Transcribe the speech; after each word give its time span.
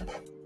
Okay. 0.00 0.39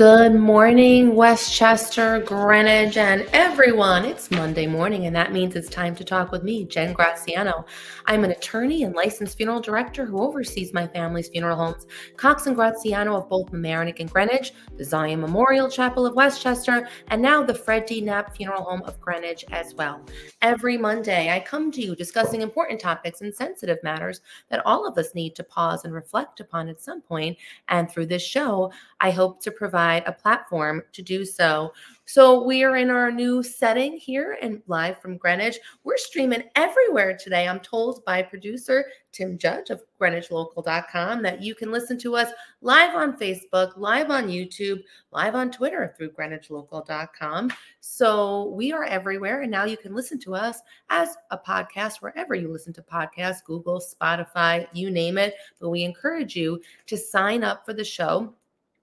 Good 0.00 0.34
morning, 0.34 1.14
Westchester, 1.14 2.20
Greenwich, 2.20 2.96
and 2.96 3.28
everyone. 3.34 4.06
It's 4.06 4.30
Monday 4.30 4.66
morning, 4.66 5.04
and 5.04 5.14
that 5.14 5.30
means 5.30 5.54
it's 5.54 5.68
time 5.68 5.94
to 5.96 6.04
talk 6.04 6.32
with 6.32 6.42
me, 6.42 6.64
Jen 6.64 6.94
Graziano. 6.94 7.66
I'm 8.06 8.24
an 8.24 8.30
attorney 8.30 8.84
and 8.84 8.94
licensed 8.94 9.36
funeral 9.36 9.60
director 9.60 10.06
who 10.06 10.22
oversees 10.22 10.72
my 10.72 10.86
family's 10.86 11.28
funeral 11.28 11.58
homes, 11.58 11.86
Cox 12.16 12.46
and 12.46 12.56
Graziano 12.56 13.14
of 13.14 13.28
both 13.28 13.52
Mamaroneck 13.52 14.00
and 14.00 14.10
Greenwich, 14.10 14.54
the 14.78 14.84
Zion 14.86 15.20
Memorial 15.20 15.68
Chapel 15.68 16.06
of 16.06 16.14
Westchester, 16.14 16.88
and 17.08 17.20
now 17.20 17.42
the 17.42 17.52
Fred 17.52 17.84
D. 17.84 18.00
Knapp 18.00 18.34
Funeral 18.34 18.62
Home 18.62 18.80
of 18.84 18.98
Greenwich 19.02 19.44
as 19.52 19.74
well. 19.74 20.00
Every 20.40 20.78
Monday, 20.78 21.30
I 21.30 21.40
come 21.40 21.70
to 21.72 21.82
you 21.82 21.94
discussing 21.94 22.40
important 22.40 22.80
topics 22.80 23.20
and 23.20 23.34
sensitive 23.34 23.76
matters 23.82 24.22
that 24.48 24.64
all 24.64 24.88
of 24.88 24.96
us 24.96 25.14
need 25.14 25.34
to 25.34 25.44
pause 25.44 25.84
and 25.84 25.92
reflect 25.92 26.40
upon 26.40 26.70
at 26.70 26.80
some 26.80 27.02
point. 27.02 27.36
And 27.68 27.90
through 27.90 28.06
this 28.06 28.22
show, 28.22 28.72
I 29.02 29.10
hope 29.10 29.42
to 29.42 29.50
provide 29.50 29.89
provide 29.90 30.08
a 30.08 30.12
platform 30.12 30.82
to 30.92 31.02
do 31.02 31.24
so. 31.24 31.72
So 32.04 32.42
we 32.42 32.64
are 32.64 32.76
in 32.76 32.90
our 32.90 33.10
new 33.12 33.42
setting 33.42 33.96
here 33.96 34.36
and 34.42 34.62
live 34.66 35.00
from 35.00 35.16
Greenwich. 35.16 35.58
We're 35.84 35.96
streaming 35.96 36.42
everywhere 36.56 37.16
today. 37.16 37.46
I'm 37.46 37.60
told 37.60 38.04
by 38.04 38.22
producer 38.22 38.84
Tim 39.12 39.38
Judge 39.38 39.70
of 39.70 39.82
GreenwichLocal.com 40.00 41.22
that 41.22 41.42
you 41.42 41.54
can 41.54 41.70
listen 41.70 41.98
to 41.98 42.16
us 42.16 42.32
live 42.62 42.96
on 42.96 43.16
Facebook, 43.16 43.76
live 43.76 44.10
on 44.10 44.28
YouTube, 44.28 44.82
live 45.12 45.34
on 45.34 45.50
Twitter 45.50 45.94
through 45.96 46.10
GreenwichLocal.com. 46.10 47.52
So 47.80 48.46
we 48.56 48.72
are 48.72 48.84
everywhere, 48.84 49.42
and 49.42 49.50
now 49.50 49.64
you 49.64 49.76
can 49.76 49.94
listen 49.94 50.18
to 50.20 50.34
us 50.34 50.60
as 50.88 51.16
a 51.30 51.38
podcast 51.38 51.96
wherever 51.96 52.34
you 52.34 52.52
listen 52.52 52.72
to 52.74 52.82
podcasts, 52.82 53.44
Google, 53.44 53.80
Spotify, 53.80 54.66
you 54.72 54.90
name 54.90 55.16
it. 55.16 55.34
But 55.60 55.70
we 55.70 55.84
encourage 55.84 56.34
you 56.34 56.60
to 56.86 56.96
sign 56.96 57.44
up 57.44 57.64
for 57.64 57.72
the 57.72 57.84
show 57.84 58.34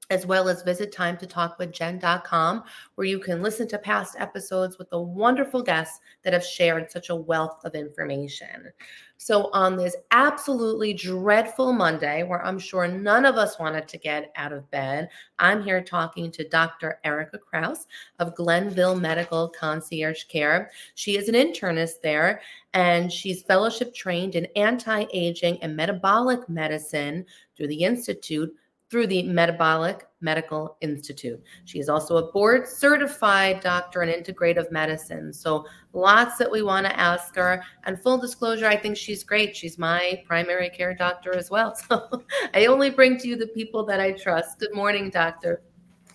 as 0.09 0.25
well 0.25 0.47
as 0.47 0.63
visit 0.63 0.91
time 0.91 1.17
to 1.17 1.27
talk 1.27 1.59
with 1.59 1.71
timetotalkwithjen.com, 1.71 2.63
where 2.95 3.07
you 3.07 3.19
can 3.19 3.41
listen 3.41 3.67
to 3.67 3.77
past 3.77 4.15
episodes 4.17 4.77
with 4.77 4.89
the 4.89 4.99
wonderful 4.99 5.61
guests 5.61 5.99
that 6.23 6.33
have 6.33 6.45
shared 6.45 6.89
such 6.91 7.09
a 7.09 7.15
wealth 7.15 7.63
of 7.65 7.75
information. 7.75 8.71
So, 9.19 9.49
on 9.51 9.75
this 9.75 9.95
absolutely 10.11 10.93
dreadful 10.93 11.73
Monday, 11.73 12.21
where 12.21 12.45
I'm 12.45 12.59
sure 12.59 12.87
none 12.87 13.25
of 13.25 13.35
us 13.35 13.57
wanted 13.57 13.87
to 13.87 13.97
get 13.97 14.31
out 14.35 14.53
of 14.53 14.69
bed, 14.69 15.09
I'm 15.39 15.63
here 15.63 15.81
talking 15.81 16.29
to 16.31 16.47
Dr. 16.47 16.99
Erica 17.03 17.39
Krauss 17.39 17.87
of 18.19 18.35
Glenville 18.35 18.95
Medical 18.95 19.49
Concierge 19.49 20.25
Care. 20.25 20.69
She 20.93 21.17
is 21.17 21.29
an 21.29 21.35
internist 21.35 22.01
there, 22.03 22.41
and 22.75 23.11
she's 23.11 23.41
fellowship 23.41 23.93
trained 23.93 24.35
in 24.35 24.47
anti 24.55 25.05
aging 25.11 25.57
and 25.63 25.75
metabolic 25.75 26.47
medicine 26.47 27.25
through 27.55 27.69
the 27.69 27.83
Institute 27.83 28.55
through 28.89 29.07
the 29.07 29.23
Metabolic 29.23 30.07
Medical 30.21 30.77
Institute. 30.81 31.41
She 31.65 31.79
is 31.79 31.89
also 31.89 32.17
a 32.17 32.31
board 32.31 32.67
certified 32.67 33.59
doctor 33.59 34.01
in 34.03 34.09
integrative 34.09 34.71
medicine. 34.71 35.33
So, 35.33 35.65
lots 35.93 36.37
that 36.37 36.49
we 36.49 36.61
want 36.61 36.85
to 36.85 36.99
ask 36.99 37.35
her. 37.35 37.63
And 37.83 38.01
full 38.01 38.17
disclosure, 38.17 38.67
I 38.67 38.77
think 38.77 38.97
she's 38.97 39.23
great. 39.23 39.55
She's 39.55 39.77
my 39.77 40.23
primary 40.25 40.69
care 40.69 40.95
doctor 40.95 41.35
as 41.35 41.49
well. 41.49 41.75
So, 41.89 42.23
I 42.53 42.65
only 42.65 42.89
bring 42.89 43.17
to 43.19 43.27
you 43.27 43.35
the 43.35 43.47
people 43.47 43.85
that 43.85 43.99
I 43.99 44.11
trust. 44.13 44.59
Good 44.59 44.73
morning, 44.73 45.09
doctor. 45.09 45.61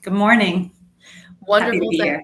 Good 0.02 0.14
morning. 0.14 0.72
Wonderful 1.42 1.80
to 1.80 1.88
be 1.88 1.96
here. 1.98 2.22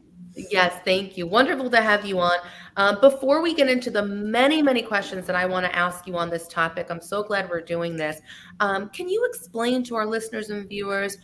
Yes, 0.50 0.80
thank 0.84 1.16
you. 1.16 1.26
Wonderful 1.26 1.70
to 1.70 1.80
have 1.80 2.04
you 2.04 2.20
on. 2.20 2.38
Uh, 2.76 2.98
before 3.00 3.42
we 3.42 3.54
get 3.54 3.68
into 3.68 3.90
the 3.90 4.04
many, 4.04 4.62
many 4.62 4.82
questions 4.82 5.26
that 5.26 5.34
I 5.34 5.46
want 5.46 5.66
to 5.66 5.76
ask 5.76 6.06
you 6.06 6.16
on 6.16 6.30
this 6.30 6.46
topic, 6.46 6.86
I'm 6.90 7.00
so 7.00 7.22
glad 7.24 7.50
we're 7.50 7.60
doing 7.60 7.96
this. 7.96 8.20
Um, 8.60 8.88
can 8.90 9.08
you 9.08 9.24
explain 9.28 9.82
to 9.84 9.96
our 9.96 10.06
listeners 10.06 10.50
and 10.50 10.68
viewers 10.68 11.18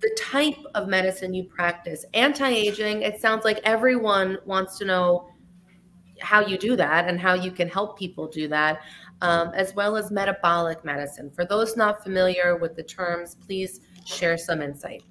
the 0.00 0.14
type 0.18 0.58
of 0.74 0.86
medicine 0.86 1.32
you 1.32 1.44
practice? 1.44 2.04
Anti 2.12 2.48
aging, 2.48 3.02
it 3.02 3.20
sounds 3.20 3.44
like 3.44 3.60
everyone 3.64 4.36
wants 4.44 4.76
to 4.78 4.84
know 4.84 5.30
how 6.20 6.44
you 6.44 6.58
do 6.58 6.76
that 6.76 7.08
and 7.08 7.18
how 7.18 7.34
you 7.34 7.50
can 7.50 7.68
help 7.68 7.98
people 7.98 8.26
do 8.26 8.48
that, 8.48 8.80
um, 9.22 9.50
as 9.54 9.74
well 9.74 9.96
as 9.96 10.10
metabolic 10.10 10.84
medicine. 10.84 11.30
For 11.30 11.44
those 11.44 11.76
not 11.76 12.02
familiar 12.02 12.56
with 12.56 12.76
the 12.76 12.82
terms, 12.82 13.34
please 13.34 13.80
share 14.04 14.36
some 14.36 14.60
insight. 14.60 15.04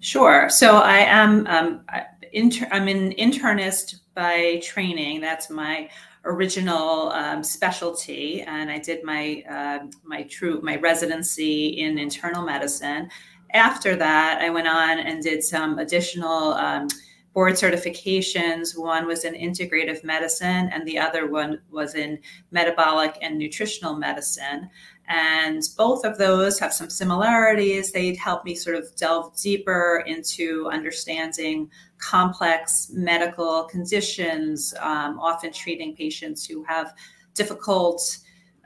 Sure. 0.00 0.48
So 0.48 0.78
I 0.78 0.98
am 0.98 1.46
um, 1.46 1.84
inter- 2.32 2.68
I'm 2.70 2.88
an 2.88 3.12
internist 3.12 4.00
by 4.14 4.60
training. 4.62 5.20
That's 5.20 5.50
my 5.50 5.88
original 6.24 7.10
um, 7.10 7.42
specialty, 7.42 8.42
and 8.42 8.70
I 8.70 8.78
did 8.78 9.04
my 9.04 9.42
uh, 9.48 9.86
my 10.04 10.22
true 10.24 10.60
my 10.62 10.76
residency 10.76 11.80
in 11.80 11.98
internal 11.98 12.44
medicine. 12.44 13.08
After 13.52 13.96
that, 13.96 14.40
I 14.40 14.50
went 14.50 14.68
on 14.68 14.98
and 14.98 15.22
did 15.22 15.42
some 15.42 15.78
additional 15.78 16.54
um, 16.54 16.88
board 17.32 17.54
certifications. 17.54 18.78
One 18.78 19.06
was 19.06 19.24
in 19.24 19.34
integrative 19.34 20.04
medicine, 20.04 20.70
and 20.72 20.86
the 20.86 20.98
other 20.98 21.28
one 21.30 21.60
was 21.70 21.94
in 21.94 22.18
metabolic 22.50 23.16
and 23.22 23.38
nutritional 23.38 23.96
medicine. 23.96 24.68
And 25.10 25.68
both 25.76 26.04
of 26.04 26.18
those 26.18 26.60
have 26.60 26.72
some 26.72 26.88
similarities. 26.88 27.90
They 27.90 28.14
help 28.14 28.44
me 28.44 28.54
sort 28.54 28.76
of 28.76 28.94
delve 28.94 29.36
deeper 29.36 30.04
into 30.06 30.68
understanding 30.72 31.68
complex 31.98 32.90
medical 32.92 33.64
conditions, 33.64 34.72
um, 34.78 35.18
often 35.18 35.52
treating 35.52 35.96
patients 35.96 36.46
who 36.46 36.62
have 36.62 36.94
difficult 37.34 38.18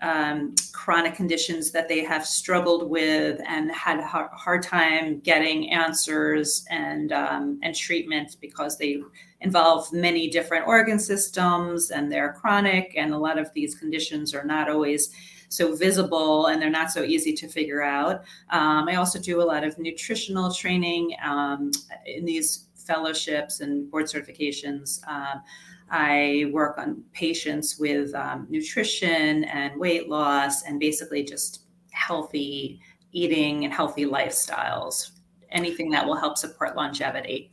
um, 0.02 0.54
chronic 0.72 1.14
conditions 1.14 1.70
that 1.70 1.88
they 1.88 2.04
have 2.04 2.26
struggled 2.26 2.90
with 2.90 3.40
and 3.46 3.72
had 3.72 4.00
a 4.00 4.06
hard 4.06 4.62
time 4.62 5.20
getting 5.20 5.70
answers 5.70 6.66
and 6.68 7.10
um, 7.12 7.58
and 7.62 7.74
treatment 7.74 8.36
because 8.42 8.76
they 8.76 9.00
involve 9.40 9.90
many 9.94 10.28
different 10.28 10.66
organ 10.66 10.98
systems 10.98 11.90
and 11.90 12.12
they're 12.12 12.34
chronic 12.34 12.92
and 12.98 13.14
a 13.14 13.18
lot 13.18 13.38
of 13.38 13.50
these 13.54 13.74
conditions 13.74 14.34
are 14.34 14.44
not 14.44 14.68
always 14.68 15.10
so 15.54 15.74
visible 15.74 16.46
and 16.46 16.60
they're 16.60 16.70
not 16.70 16.90
so 16.90 17.02
easy 17.02 17.32
to 17.32 17.48
figure 17.48 17.82
out. 17.82 18.24
Um, 18.50 18.88
I 18.88 18.96
also 18.96 19.18
do 19.18 19.40
a 19.40 19.44
lot 19.44 19.64
of 19.64 19.78
nutritional 19.78 20.52
training 20.52 21.16
um, 21.24 21.70
in 22.06 22.24
these 22.24 22.66
fellowships 22.74 23.60
and 23.60 23.90
board 23.90 24.06
certifications. 24.06 25.06
Um, 25.08 25.42
I 25.90 26.50
work 26.52 26.78
on 26.78 27.04
patients 27.12 27.78
with 27.78 28.14
um, 28.14 28.46
nutrition 28.50 29.44
and 29.44 29.78
weight 29.78 30.08
loss 30.08 30.64
and 30.64 30.80
basically 30.80 31.22
just 31.22 31.66
healthy 31.92 32.80
eating 33.12 33.64
and 33.64 33.72
healthy 33.72 34.04
lifestyles, 34.04 35.12
anything 35.50 35.90
that 35.90 36.04
will 36.04 36.16
help 36.16 36.36
support 36.36 36.76
longevity. 36.76 37.50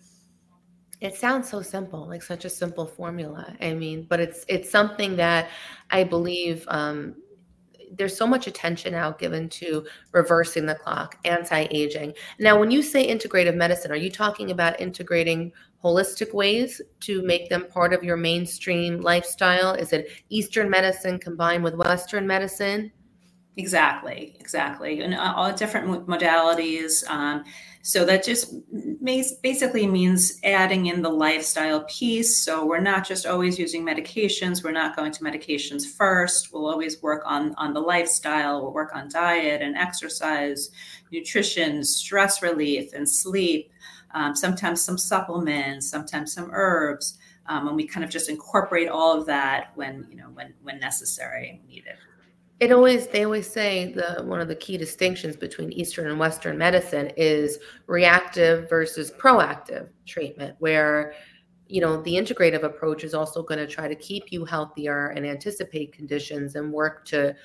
It 1.02 1.16
sounds 1.16 1.50
so 1.50 1.62
simple, 1.62 2.08
like 2.08 2.22
such 2.22 2.46
a 2.46 2.50
simple 2.50 2.86
formula. 2.86 3.56
I 3.60 3.74
mean, 3.74 4.06
but 4.08 4.20
it's 4.20 4.46
it's 4.48 4.70
something 4.70 5.16
that 5.16 5.50
I 5.90 6.04
believe 6.04 6.64
um, 6.68 7.16
there's 7.98 8.16
so 8.16 8.26
much 8.26 8.48
attention 8.48 8.94
now 8.94 9.12
given 9.12 9.50
to 9.50 9.86
reversing 10.12 10.66
the 10.66 10.76
clock, 10.76 11.18
anti-aging. 11.26 12.14
Now, 12.40 12.60
when 12.60 12.72
you 12.72 12.82
say 12.82 13.08
integrative 13.08 13.56
medicine, 13.56 13.92
are 13.92 13.98
you 13.98 14.10
talking 14.10 14.52
about 14.52 14.80
integrating 14.80 15.52
holistic 15.84 16.34
ways 16.34 16.82
to 17.02 17.22
make 17.24 17.50
them 17.50 17.66
part 17.68 17.94
of 17.94 18.04
your 18.04 18.18
mainstream 18.18 19.02
lifestyle? 19.02 19.74
Is 19.74 19.94
it 19.94 20.10
Eastern 20.30 20.70
medicine 20.70 21.20
combined 21.20 21.64
with 21.64 21.76
Western 21.76 22.28
medicine? 22.28 22.92
Exactly, 23.58 24.38
exactly, 24.40 25.02
and 25.02 25.14
uh, 25.14 25.34
all 25.36 25.52
different 25.54 26.08
modalities. 26.08 27.06
Um, 27.10 27.44
so 27.84 28.06
that 28.06 28.24
just 28.24 28.54
basically 29.04 29.88
means 29.88 30.40
adding 30.44 30.86
in 30.88 31.02
the 31.02 31.10
lifestyle 31.10 31.84
piece. 31.86 32.44
So 32.44 32.66
we're 32.66 32.80
not 32.80 33.08
just 33.08 33.26
always 33.26 33.58
using 33.58 33.84
medications. 33.84 34.64
We're 34.64 34.72
not 34.72 34.96
going 34.96 35.12
to 35.14 35.24
medications 35.24 35.86
first. 35.86 36.54
We'll 36.54 36.68
always 36.68 37.02
work 37.02 37.24
on 37.26 37.56
on 37.56 37.74
the 37.74 37.80
lifestyle. 37.80 38.62
We'll 38.62 38.74
work 38.74 38.92
on 38.94 39.10
diet 39.10 39.62
and 39.62 39.76
exercise, 39.76 40.70
nutrition, 41.12 41.84
stress 41.84 42.42
relief, 42.42 42.94
and 42.94 43.10
sleep. 43.10 43.72
Um, 44.14 44.36
sometimes 44.36 44.82
some 44.82 44.98
supplements, 44.98 45.90
sometimes 45.90 46.34
some 46.34 46.50
herbs, 46.52 47.18
um, 47.48 47.68
and 47.68 47.76
we 47.76 47.88
kind 47.88 48.04
of 48.04 48.10
just 48.10 48.30
incorporate 48.30 48.90
all 48.90 49.18
of 49.18 49.26
that 49.26 49.72
when 49.76 50.06
you 50.10 50.18
know 50.18 50.30
when 50.34 50.54
when 50.62 50.80
necessary 50.80 51.50
and 51.50 51.68
needed 51.68 51.96
it 52.62 52.72
always 52.72 53.08
they 53.08 53.26
always 53.26 53.50
say 53.52 53.92
the 53.92 54.24
one 54.24 54.40
of 54.40 54.48
the 54.48 54.56
key 54.56 54.78
distinctions 54.78 55.36
between 55.36 55.74
eastern 55.74 56.08
and 56.08 56.20
western 56.20 56.58
medicine 56.58 57.12
is 57.18 57.58
reactive 57.88 58.70
versus 58.70 59.12
proactive 59.12 59.90
treatment 60.06 60.56
where 60.60 61.14
you 61.68 61.82
know 61.82 62.02
the 62.04 62.14
integrative 62.14 62.62
approach 62.62 63.04
is 63.04 63.16
also 63.16 63.42
going 63.42 63.58
to 63.58 63.66
try 63.66 63.88
to 63.88 63.96
keep 63.96 64.32
you 64.32 64.46
healthier 64.46 65.08
and 65.08 65.26
anticipate 65.26 65.92
conditions 65.92 66.56
and 66.56 66.72
work 66.72 67.04
to 67.04 67.36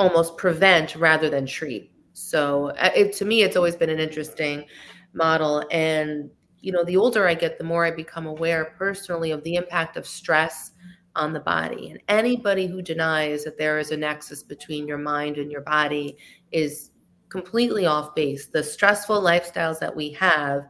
almost 0.00 0.36
prevent 0.36 0.96
rather 0.96 1.30
than 1.30 1.46
treat. 1.46 1.92
So 2.14 2.70
uh, 2.70 2.90
it, 2.96 3.12
to 3.14 3.24
me 3.24 3.42
it's 3.44 3.54
always 3.54 3.76
been 3.76 3.90
an 3.90 4.00
interesting 4.00 4.64
model. 5.12 5.64
And 5.70 6.28
you 6.60 6.72
know 6.72 6.82
the 6.82 6.96
older 6.96 7.28
i 7.28 7.34
get 7.34 7.58
the 7.58 7.64
more 7.64 7.84
i 7.84 7.90
become 7.90 8.24
aware 8.24 8.74
personally 8.78 9.32
of 9.32 9.44
the 9.44 9.54
impact 9.56 9.98
of 9.98 10.06
stress 10.06 10.70
on 11.16 11.32
the 11.32 11.40
body. 11.40 11.90
And 11.90 12.00
anybody 12.08 12.66
who 12.66 12.82
denies 12.82 13.44
that 13.44 13.58
there 13.58 13.78
is 13.78 13.90
a 13.90 13.96
nexus 13.96 14.42
between 14.42 14.86
your 14.86 14.98
mind 14.98 15.38
and 15.38 15.50
your 15.50 15.60
body 15.60 16.16
is 16.52 16.90
completely 17.28 17.86
off 17.86 18.14
base. 18.14 18.46
The 18.46 18.62
stressful 18.62 19.20
lifestyles 19.20 19.78
that 19.80 19.94
we 19.94 20.10
have 20.12 20.68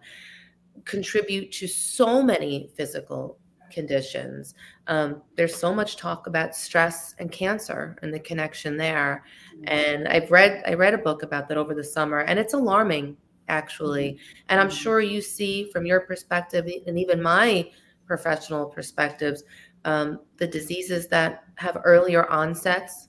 contribute 0.84 1.52
to 1.52 1.66
so 1.66 2.22
many 2.22 2.70
physical 2.74 3.38
conditions. 3.70 4.54
Um, 4.86 5.22
there's 5.36 5.56
so 5.56 5.74
much 5.74 5.96
talk 5.96 6.26
about 6.26 6.54
stress 6.54 7.14
and 7.18 7.30
cancer 7.32 7.96
and 8.02 8.14
the 8.14 8.20
connection 8.20 8.76
there. 8.76 9.24
And 9.64 10.06
I've 10.08 10.30
read 10.30 10.62
I 10.66 10.74
read 10.74 10.94
a 10.94 10.98
book 10.98 11.22
about 11.22 11.48
that 11.48 11.58
over 11.58 11.74
the 11.74 11.84
summer, 11.84 12.20
and 12.20 12.38
it's 12.38 12.54
alarming 12.54 13.16
actually. 13.48 14.12
Mm-hmm. 14.12 14.46
And 14.48 14.60
I'm 14.60 14.70
sure 14.70 15.00
you 15.00 15.20
see 15.20 15.70
from 15.70 15.86
your 15.86 16.00
perspective, 16.00 16.68
and 16.86 16.98
even 16.98 17.22
my 17.22 17.70
professional 18.06 18.66
perspectives, 18.66 19.42
um, 19.84 20.20
the 20.36 20.46
diseases 20.46 21.08
that 21.08 21.44
have 21.56 21.80
earlier 21.84 22.30
onsets, 22.30 23.08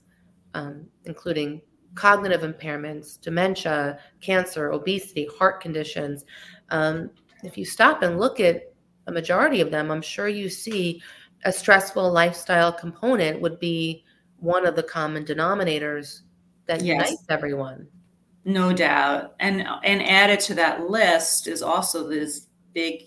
um, 0.54 0.86
including 1.04 1.60
cognitive 1.94 2.42
impairments, 2.42 3.20
dementia, 3.20 3.98
cancer, 4.20 4.72
obesity, 4.72 5.28
heart 5.38 5.60
conditions. 5.60 6.24
Um, 6.70 7.10
if 7.42 7.56
you 7.56 7.64
stop 7.64 8.02
and 8.02 8.18
look 8.18 8.38
at 8.40 8.72
a 9.06 9.12
majority 9.12 9.60
of 9.60 9.70
them, 9.70 9.90
I'm 9.90 10.02
sure 10.02 10.28
you 10.28 10.48
see 10.48 11.02
a 11.44 11.52
stressful 11.52 12.12
lifestyle 12.12 12.72
component 12.72 13.40
would 13.40 13.58
be 13.58 14.04
one 14.38 14.66
of 14.66 14.76
the 14.76 14.82
common 14.82 15.24
denominators 15.24 16.20
that 16.66 16.82
yes. 16.82 17.10
unites 17.10 17.24
everyone. 17.28 17.86
No 18.44 18.72
doubt. 18.72 19.34
And 19.40 19.66
and 19.82 20.02
added 20.02 20.40
to 20.40 20.54
that 20.54 20.88
list 20.88 21.46
is 21.48 21.62
also 21.62 22.08
this 22.08 22.46
big 22.74 23.02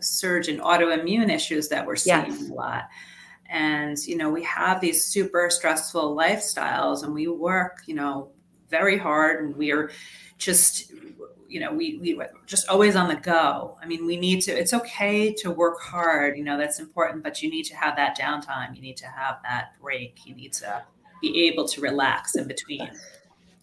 surge 0.00 0.48
in 0.48 0.58
autoimmune 0.58 1.32
issues 1.32 1.68
that 1.68 1.86
we're 1.86 1.96
seeing 1.96 2.26
yes. 2.26 2.48
a 2.48 2.52
lot. 2.52 2.88
And 3.48 3.98
you 4.06 4.16
know, 4.16 4.30
we 4.30 4.42
have 4.44 4.80
these 4.80 5.04
super 5.04 5.50
stressful 5.50 6.16
lifestyles 6.16 7.04
and 7.04 7.12
we 7.12 7.28
work, 7.28 7.82
you 7.86 7.94
know, 7.94 8.30
very 8.70 8.96
hard 8.96 9.44
and 9.44 9.56
we're 9.56 9.92
just 10.38 10.90
you 11.46 11.60
know 11.60 11.72
we 11.72 11.98
we 11.98 12.18
just 12.46 12.68
always 12.68 12.96
on 12.96 13.08
the 13.08 13.16
go. 13.16 13.76
I 13.80 13.86
mean 13.86 14.06
we 14.06 14.16
need 14.16 14.40
to 14.42 14.52
it's 14.52 14.72
okay 14.72 15.32
to 15.34 15.50
work 15.50 15.80
hard 15.80 16.36
you 16.36 16.42
know 16.42 16.56
that's 16.56 16.80
important 16.80 17.22
but 17.22 17.42
you 17.42 17.50
need 17.50 17.64
to 17.64 17.76
have 17.76 17.94
that 17.96 18.18
downtime. 18.18 18.74
You 18.74 18.82
need 18.82 18.96
to 18.96 19.06
have 19.06 19.36
that 19.44 19.78
break. 19.80 20.20
You 20.24 20.34
need 20.34 20.54
to 20.54 20.82
be 21.20 21.46
able 21.46 21.68
to 21.68 21.80
relax 21.80 22.34
in 22.34 22.48
between. 22.48 22.90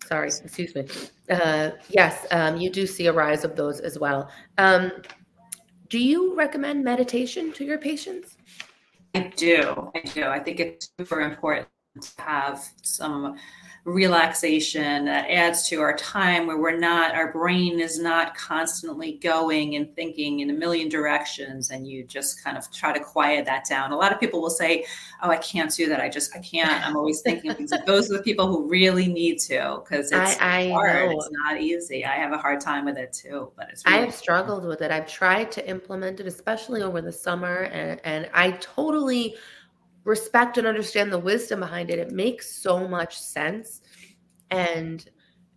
Sorry 0.06 0.28
excuse 0.28 0.76
me. 0.76 0.86
Uh, 1.30 1.72
yes 1.90 2.28
um, 2.32 2.58
you 2.58 2.70
do 2.70 2.86
see 2.86 3.08
a 3.08 3.14
rise 3.14 3.44
of 3.44 3.56
those 3.56 3.80
as 3.80 3.98
well. 3.98 4.30
Um, 4.60 4.92
do 5.90 5.98
you 5.98 6.36
recommend 6.36 6.84
meditation 6.84 7.52
to 7.54 7.66
your 7.66 7.78
patients? 7.78 8.38
I 9.16 9.32
do 9.36 9.92
i 9.96 10.02
do. 10.02 10.24
I 10.24 10.40
think 10.40 10.60
it's 10.60 10.90
super 11.00 11.22
important 11.22 11.68
to 12.02 12.22
have 12.22 12.64
some 12.84 13.36
relaxation 13.86 15.06
that 15.06 15.30
adds 15.30 15.68
to 15.70 15.82
our 15.82 15.96
time 15.96 16.46
where 16.48 16.58
we're 16.58 16.78
not 16.78 17.16
our 17.16 17.32
brain 17.32 17.80
is 17.80 18.00
not 18.00 18.36
constantly 18.36 19.14
going 19.14 19.76
and 19.76 19.94
thinking 19.96 20.42
in 20.42 20.50
a 20.50 20.54
million 20.54 20.90
directions 20.90 21.72
and 21.72 21.88
you 21.88 22.04
just 22.04 22.44
kind 22.44 22.58
of 22.58 22.72
try 22.72 22.92
to 22.92 23.00
quiet 23.04 23.46
that 23.46 23.66
down. 23.66 23.92
A 23.92 23.96
lot 23.96 24.12
of 24.12 24.20
people 24.20 24.42
will 24.42 24.50
say 24.50 24.86
oh 25.22 25.30
i 25.30 25.38
can't 25.38 25.74
do 25.74 25.88
that. 25.88 26.00
I 26.00 26.10
just 26.10 26.36
i 26.36 26.40
can't. 26.40 26.86
I'm 26.86 26.96
always 26.96 27.22
thinking 27.22 27.54
things. 27.54 27.74
Those 27.86 28.12
are 28.12 28.18
the 28.18 28.24
people 28.24 28.48
who 28.48 28.68
really 28.68 29.08
need 29.08 29.40
to 29.42 29.82
because 29.84 30.12
it's 30.12 30.38
I, 30.40 30.66
I 30.66 30.70
hard. 30.70 31.10
know. 31.10 31.12
it's 31.18 31.30
not 31.32 31.62
easy. 31.62 32.06
I 32.06 32.16
have 32.16 32.34
a 32.34 32.38
hard 32.38 32.60
time 32.62 32.86
with 32.86 32.98
it 32.98 33.14
too 33.14 33.52
but 33.56 33.70
it's 33.70 33.86
really 33.86 33.98
i 33.98 34.02
have 34.02 34.16
struggled 34.16 34.66
with 34.66 34.82
it. 34.82 34.92
I've 34.92 35.08
tried 35.08 35.52
to 35.54 35.68
implement 35.70 36.20
it 36.20 36.28
especially 36.28 36.82
over 36.82 37.02
the 37.02 37.12
summer 37.12 37.64
and, 37.64 38.00
and 38.04 38.30
i 38.34 38.52
totally 38.52 39.36
respect 40.04 40.58
and 40.58 40.66
understand 40.66 41.12
the 41.12 41.20
wisdom 41.20 41.60
behind 41.60 41.90
it. 41.90 42.00
It 42.00 42.12
makes 42.12 42.56
so 42.56 42.88
much 42.88 43.20
sense. 43.20 43.82
And 44.52 45.08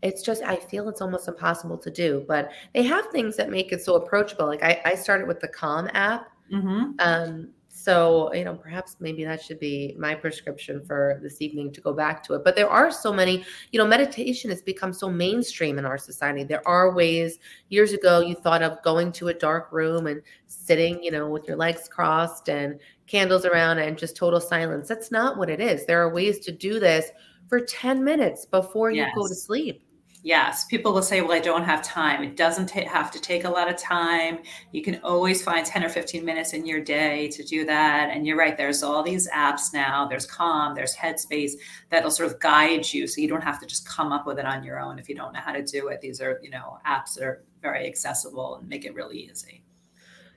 it's 0.03 0.23
just, 0.23 0.43
I 0.43 0.57
feel 0.57 0.89
it's 0.89 1.01
almost 1.01 1.29
impossible 1.29 1.79
to 1.79 1.91
do, 1.91 2.25
but 2.27 2.51
they 2.75 2.83
have 2.83 3.07
things 3.07 3.37
that 3.37 3.51
make 3.51 3.73
it 3.73 3.83
so 3.83 3.95
approachable. 3.95 4.47
Like 4.47 4.63
I, 4.63 4.83
I 4.85 4.95
started 4.97 5.29
with 5.29 5.41
the 5.41 5.49
Calm 5.49 5.89
app. 5.95 6.29
Mm-hmm. 6.53 6.93
Um, 6.99 7.49
so, 7.75 8.33
you 8.35 8.45
know, 8.45 8.55
perhaps 8.55 8.97
maybe 9.01 9.25
that 9.25 9.43
should 9.43 9.59
be 9.59 9.97
my 9.99 10.15
prescription 10.15 10.85
for 10.85 11.19
this 11.23 11.41
evening 11.41 11.73
to 11.73 11.81
go 11.81 11.93
back 11.93 12.23
to 12.25 12.35
it. 12.35 12.45
But 12.45 12.55
there 12.55 12.69
are 12.69 12.91
so 12.91 13.13
many, 13.13 13.45
you 13.71 13.79
know, 13.79 13.87
meditation 13.87 14.51
has 14.51 14.61
become 14.61 14.93
so 14.93 15.09
mainstream 15.09 15.79
in 15.79 15.87
our 15.87 15.97
society. 15.97 16.45
There 16.45 16.67
are 16.69 16.93
ways, 16.93 17.39
years 17.71 17.93
ago, 17.93 18.21
you 18.21 18.35
thought 18.35 18.63
of 18.63 18.83
going 18.83 19.11
to 19.13 19.29
a 19.29 19.35
dark 19.35 19.73
room 19.73 20.07
and 20.07 20.21
sitting, 20.49 21.03
you 21.03 21.11
know, 21.11 21.29
with 21.29 21.49
your 21.49 21.57
legs 21.57 21.89
crossed 21.89 22.51
and 22.51 22.79
candles 23.13 23.45
around 23.45 23.79
and 23.79 23.99
just 23.99 24.17
total 24.17 24.41
silence. 24.41 24.89
That's 24.89 25.11
not 25.11 25.37
what 25.37 25.51
it 25.51 25.61
is. 25.61 25.85
There 25.85 26.01
are 26.01 26.13
ways 26.13 26.39
to 26.41 26.51
do 26.51 26.81
this 26.81 27.11
for 27.47 27.61
10 27.61 28.03
minutes 28.03 28.47
before 28.47 28.91
you 28.91 29.03
yes. 29.03 29.13
go 29.15 29.29
to 29.29 29.35
sleep. 29.35 29.85
Yes, 30.25 30.65
people 30.67 30.95
will 30.95 31.03
say, 31.03 31.21
Well, 31.21 31.33
I 31.33 31.41
don't 31.41 31.65
have 31.65 31.83
time. 31.83 32.23
It 32.23 32.37
doesn't 32.37 32.69
ta- 32.69 32.89
have 32.89 33.11
to 33.11 33.21
take 33.21 33.45
a 33.45 33.51
lot 33.51 33.69
of 33.69 33.77
time. 33.77 34.39
You 34.71 34.81
can 34.81 35.01
always 35.03 35.43
find 35.43 35.67
10 35.67 35.85
or 35.85 35.89
15 35.89 36.25
minutes 36.25 36.53
in 36.53 36.65
your 36.65 36.81
day 36.81 37.29
to 37.29 37.43
do 37.43 37.67
that. 37.67 38.11
And 38.11 38.25
you're 38.25 38.39
right, 38.39 38.57
there's 38.57 38.85
all 38.85 39.03
these 39.03 39.29
apps 39.29 39.75
now. 39.75 40.07
There's 40.07 40.25
Calm, 40.25 40.75
there's 40.75 40.95
Headspace 40.95 41.53
that'll 41.91 42.13
sort 42.13 42.31
of 42.33 42.39
guide 42.39 42.91
you 42.93 43.09
so 43.09 43.21
you 43.21 43.29
don't 43.29 43.43
have 43.43 43.61
to 43.61 43.67
just 43.67 43.87
come 43.87 44.13
up 44.13 44.27
with 44.27 44.39
it 44.39 44.47
on 44.47 44.63
your 44.63 44.79
own 44.79 44.99
if 44.99 45.09
you 45.09 45.17
don't 45.17 45.33
know 45.33 45.41
how 45.41 45.53
to 45.53 45.63
do 45.63 45.89
it. 45.89 46.01
These 46.01 46.21
are, 46.21 46.39
you 46.41 46.51
know, 46.51 46.79
apps 46.87 47.15
that 47.15 47.25
are 47.25 47.45
very 47.61 47.87
accessible 47.87 48.57
and 48.57 48.69
make 48.69 48.85
it 48.85 48.95
really 48.95 49.19
easy. 49.19 49.65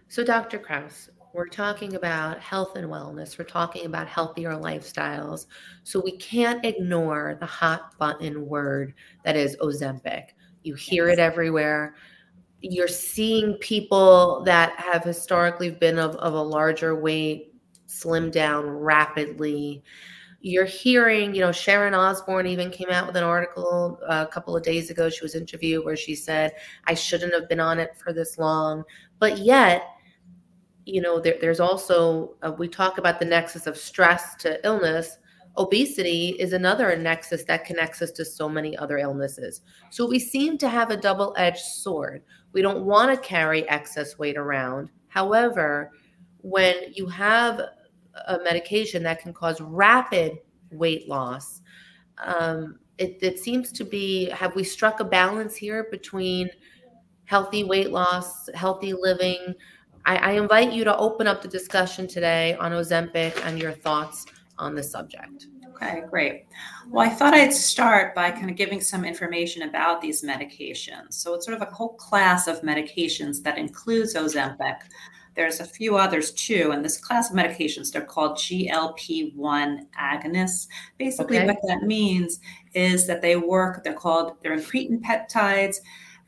So, 0.07 0.23
Dr. 0.23 0.59
Krauss, 0.59 1.09
we're 1.35 1.47
talking 1.49 1.95
about 1.95 2.39
health 2.39 2.77
and 2.77 2.87
wellness. 2.87 3.37
We're 3.37 3.43
talking 3.43 3.85
about 3.85 4.07
healthier 4.07 4.51
lifestyles. 4.51 5.47
So 5.83 6.01
we 6.01 6.15
can't 6.15 6.63
ignore 6.65 7.35
the 7.41 7.45
hot 7.45 7.97
button 7.99 8.47
word 8.47 8.93
that 9.25 9.35
is 9.35 9.57
Ozempic. 9.57 10.27
You 10.63 10.75
hear 10.75 11.09
it 11.09 11.19
everywhere. 11.19 11.95
You're 12.61 12.87
seeing 12.87 13.55
people 13.55 14.43
that 14.45 14.79
have 14.79 15.03
historically 15.03 15.71
been 15.71 15.99
of, 15.99 16.15
of 16.15 16.33
a 16.33 16.41
larger 16.41 16.95
weight 16.95 17.53
slim 17.85 18.31
down 18.31 18.65
rapidly. 18.69 19.83
You're 20.39 20.63
hearing, 20.63 21.35
you 21.35 21.41
know, 21.41 21.51
Sharon 21.51 21.93
Osbourne 21.93 22.47
even 22.47 22.71
came 22.71 22.89
out 22.89 23.07
with 23.07 23.17
an 23.17 23.23
article 23.23 23.99
uh, 24.07 24.25
a 24.25 24.31
couple 24.31 24.55
of 24.55 24.63
days 24.63 24.89
ago. 24.89 25.09
She 25.09 25.23
was 25.23 25.35
interviewed 25.35 25.83
where 25.83 25.97
she 25.97 26.15
said, 26.15 26.53
I 26.85 26.93
shouldn't 26.93 27.33
have 27.33 27.49
been 27.49 27.59
on 27.59 27.77
it 27.77 27.97
for 27.97 28.13
this 28.13 28.37
long. 28.37 28.85
But 29.19 29.39
yet, 29.39 29.94
you 30.85 31.01
know, 31.01 31.19
there, 31.19 31.35
there's 31.41 31.59
also, 31.59 32.35
uh, 32.43 32.51
we 32.57 32.67
talk 32.67 32.97
about 32.97 33.19
the 33.19 33.25
nexus 33.25 33.67
of 33.67 33.77
stress 33.77 34.35
to 34.35 34.63
illness. 34.65 35.17
Obesity 35.57 36.35
is 36.39 36.53
another 36.53 36.95
nexus 36.95 37.43
that 37.45 37.65
connects 37.65 38.01
us 38.01 38.11
to 38.11 38.25
so 38.25 38.47
many 38.47 38.77
other 38.77 38.97
illnesses. 38.97 39.61
So 39.89 40.07
we 40.07 40.19
seem 40.19 40.57
to 40.59 40.69
have 40.69 40.91
a 40.91 40.97
double 40.97 41.33
edged 41.37 41.63
sword. 41.63 42.23
We 42.53 42.61
don't 42.61 42.85
want 42.85 43.11
to 43.11 43.27
carry 43.27 43.67
excess 43.69 44.17
weight 44.19 44.37
around. 44.37 44.89
However, 45.07 45.91
when 46.41 46.75
you 46.93 47.07
have 47.07 47.59
a 48.27 48.39
medication 48.39 49.01
that 49.03 49.21
can 49.21 49.33
cause 49.33 49.59
rapid 49.59 50.39
weight 50.71 51.07
loss, 51.09 51.61
um, 52.23 52.79
it, 52.97 53.17
it 53.21 53.39
seems 53.39 53.71
to 53.71 53.83
be 53.83 54.29
have 54.29 54.55
we 54.55 54.63
struck 54.63 54.99
a 54.99 55.05
balance 55.05 55.55
here 55.55 55.87
between 55.89 56.49
healthy 57.25 57.63
weight 57.63 57.91
loss, 57.91 58.49
healthy 58.53 58.93
living? 58.93 59.55
I, 60.05 60.17
I 60.17 60.31
invite 60.33 60.71
you 60.71 60.83
to 60.83 60.95
open 60.97 61.27
up 61.27 61.41
the 61.41 61.47
discussion 61.47 62.07
today 62.07 62.55
on 62.55 62.71
Ozempic 62.71 63.39
and 63.45 63.59
your 63.59 63.71
thoughts 63.71 64.25
on 64.57 64.75
the 64.75 64.83
subject. 64.83 65.47
Okay, 65.75 66.03
great. 66.09 66.45
Well, 66.89 67.05
I 67.05 67.09
thought 67.09 67.33
I'd 67.33 67.51
start 67.51 68.15
by 68.15 68.31
kind 68.31 68.49
of 68.49 68.55
giving 68.55 68.79
some 68.79 69.03
information 69.03 69.63
about 69.63 69.99
these 69.99 70.23
medications. 70.23 71.13
So 71.13 71.33
it's 71.33 71.45
sort 71.45 71.61
of 71.61 71.67
a 71.67 71.71
whole 71.71 71.95
class 71.95 72.47
of 72.47 72.61
medications 72.61 73.43
that 73.43 73.57
includes 73.57 74.13
Ozempic. 74.13 74.77
There's 75.35 75.59
a 75.59 75.65
few 75.65 75.97
others 75.97 76.31
too, 76.31 76.71
and 76.71 76.85
this 76.85 76.97
class 76.97 77.29
of 77.29 77.35
medications 77.35 77.91
they're 77.91 78.05
called 78.05 78.37
GLP-1 78.37 79.85
agonists. 79.99 80.67
Basically, 80.97 81.39
okay. 81.39 81.47
what 81.47 81.57
that 81.67 81.83
means 81.83 82.39
is 82.73 83.05
that 83.07 83.21
they 83.21 83.35
work. 83.35 83.83
They're 83.83 83.93
called 83.93 84.37
they're 84.41 84.57
incretin 84.57 85.01
peptides 85.01 85.77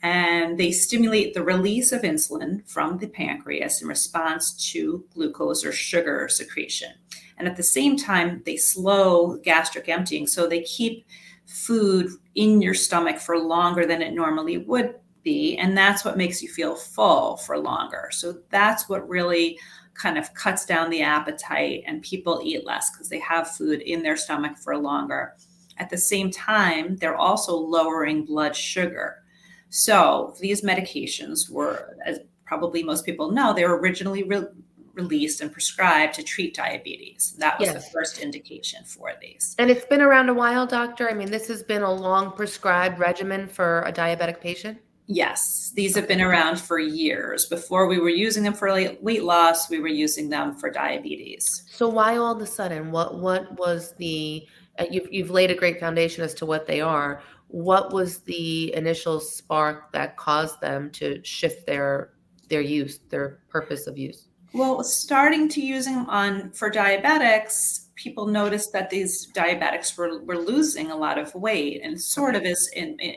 and 0.04 0.58
they 0.58 0.72
stimulate 0.72 1.34
the 1.34 1.44
release 1.44 1.92
of 1.92 2.02
insulin 2.04 2.68
from 2.70 2.98
the 2.98 3.08
pancreas 3.08 3.82
in 3.82 3.88
response 3.88 4.72
to 4.72 5.04
glucose 5.14 5.66
or 5.66 5.72
sugar 5.72 6.28
secretion. 6.30 6.92
And 7.38 7.48
at 7.48 7.56
the 7.56 7.64
same 7.64 7.98
time, 7.98 8.42
they 8.46 8.58
slow 8.58 9.38
gastric 9.38 9.90
emptying. 9.90 10.28
So 10.28 10.48
they 10.48 10.62
keep 10.62 11.06
food 11.46 12.10
in 12.36 12.62
your 12.62 12.74
stomach 12.74 13.18
for 13.18 13.38
longer 13.38 13.86
than 13.86 14.02
it 14.02 14.14
normally 14.14 14.58
would 14.58 14.96
be. 15.24 15.58
And 15.58 15.78
that's 15.78 16.04
what 16.04 16.18
makes 16.18 16.42
you 16.42 16.50
feel 16.50 16.76
full 16.76 17.38
for 17.38 17.58
longer. 17.58 18.10
So 18.12 18.40
that's 18.50 18.90
what 18.90 19.08
really 19.08 19.58
kind 19.94 20.18
of 20.18 20.34
cuts 20.34 20.66
down 20.66 20.90
the 20.90 21.02
appetite 21.02 21.84
and 21.88 22.02
people 22.02 22.42
eat 22.44 22.66
less 22.66 22.92
because 22.92 23.10
they 23.10 23.20
have 23.20 23.50
food 23.50 23.82
in 23.82 24.04
their 24.04 24.18
stomach 24.18 24.58
for 24.58 24.78
longer. 24.78 25.34
At 25.78 25.90
the 25.90 25.98
same 25.98 26.32
time, 26.32 26.98
they're 26.98 27.16
also 27.16 27.56
lowering 27.56 28.26
blood 28.26 28.56
sugar. 28.56 29.24
So 29.70 30.36
these 30.40 30.62
medications 30.62 31.50
were, 31.50 31.98
as 32.06 32.20
probably 32.46 32.84
most 32.84 33.06
people 33.06 33.32
know, 33.32 33.54
they 33.54 33.66
were 33.66 33.78
originally 33.78 34.24
re- 34.24 34.48
released 34.94 35.42
and 35.42 35.52
prescribed 35.52 36.16
to 36.16 36.24
treat 36.24 36.56
diabetes. 36.56 37.36
That 37.38 37.60
was 37.60 37.68
Yes. 37.68 37.86
the 37.86 37.92
first 37.92 38.20
indication 38.20 38.84
for 38.84 39.14
these. 39.22 39.56
And 39.60 39.70
it's 39.70 39.86
been 39.86 40.02
around 40.02 40.30
a 40.30 40.34
while, 40.34 40.66
doctor. 40.66 41.10
I 41.10 41.14
mean, 41.14 41.30
this 41.30 41.48
has 41.50 41.62
been 41.62 41.84
a 41.84 41.94
long 41.94 42.32
prescribed 42.32 42.98
regimen 42.98 43.48
for 43.48 43.84
a 43.84 43.94
diabetic 43.94 44.42
patient. 44.42 44.80
Yes, 45.10 45.72
these 45.74 45.96
have 45.96 46.08
been 46.08 46.20
around 46.20 46.60
for 46.60 46.80
years. 46.80 47.46
Before 47.46 47.88
we 47.88 47.98
were 47.98 48.10
using 48.10 48.44
them 48.44 48.54
for 48.54 48.68
weight 49.02 49.24
loss, 49.24 49.70
we 49.70 49.80
were 49.80 49.88
using 49.88 50.30
them 50.30 50.54
for 50.56 50.70
diabetes. 50.70 51.64
So 51.72 51.88
why 51.88 52.18
all 52.18 52.36
of 52.36 52.42
a 52.42 52.46
sudden? 52.46 52.92
What 52.92 53.18
what 53.18 53.58
was 53.58 53.94
the 53.98 54.46
uh, 54.78 54.86
you've 54.92 55.08
you've 55.12 55.30
laid 55.30 55.50
a 55.50 55.56
great 55.56 55.80
foundation 55.80 56.26
as 56.26 56.34
to 56.36 56.46
what 56.46 56.68
they 56.68 56.82
are. 56.82 57.22
What 57.50 57.94
was 57.94 58.20
the 58.20 58.74
initial 58.76 59.20
spark 59.20 59.92
that 59.94 60.18
caused 60.18 60.60
them 60.62 60.92
to 60.92 61.24
shift 61.24 61.66
their 61.66 62.12
their 62.50 62.62
use, 62.62 63.00
their 63.10 63.40
purpose 63.50 63.88
of 63.88 63.98
use? 63.98 64.28
Well, 64.54 64.84
starting 64.84 65.50
to 65.50 65.62
using 65.62 65.96
them 65.96 66.10
on 66.10 66.52
for 66.52 66.72
diabetics, 66.72 67.88
people 67.96 68.28
noticed 68.28 68.72
that 68.74 68.90
these 68.90 69.32
diabetics 69.34 69.98
were, 69.98 70.24
were 70.24 70.38
losing 70.38 70.92
a 70.92 70.96
lot 70.96 71.18
of 71.18 71.34
weight, 71.36 71.82
and 71.84 72.00
sort 72.00 72.36
of 72.36 72.44
is 72.44 72.70
in, 72.76 72.98
in 73.00 73.14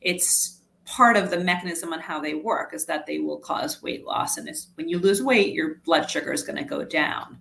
it's 0.00 0.60
part 0.84 1.16
of 1.16 1.30
the 1.30 1.38
mechanism 1.38 1.92
on 1.92 2.00
how 2.00 2.20
they 2.20 2.34
work 2.34 2.74
is 2.74 2.86
that 2.86 3.06
they 3.06 3.18
will 3.18 3.38
cause 3.38 3.82
weight 3.82 4.04
loss, 4.04 4.36
and 4.36 4.48
it's, 4.48 4.68
when 4.74 4.88
you 4.88 4.98
lose 4.98 5.22
weight, 5.22 5.54
your 5.54 5.76
blood 5.84 6.10
sugar 6.10 6.32
is 6.32 6.42
going 6.42 6.56
to 6.56 6.64
go 6.64 6.84
down. 6.84 7.38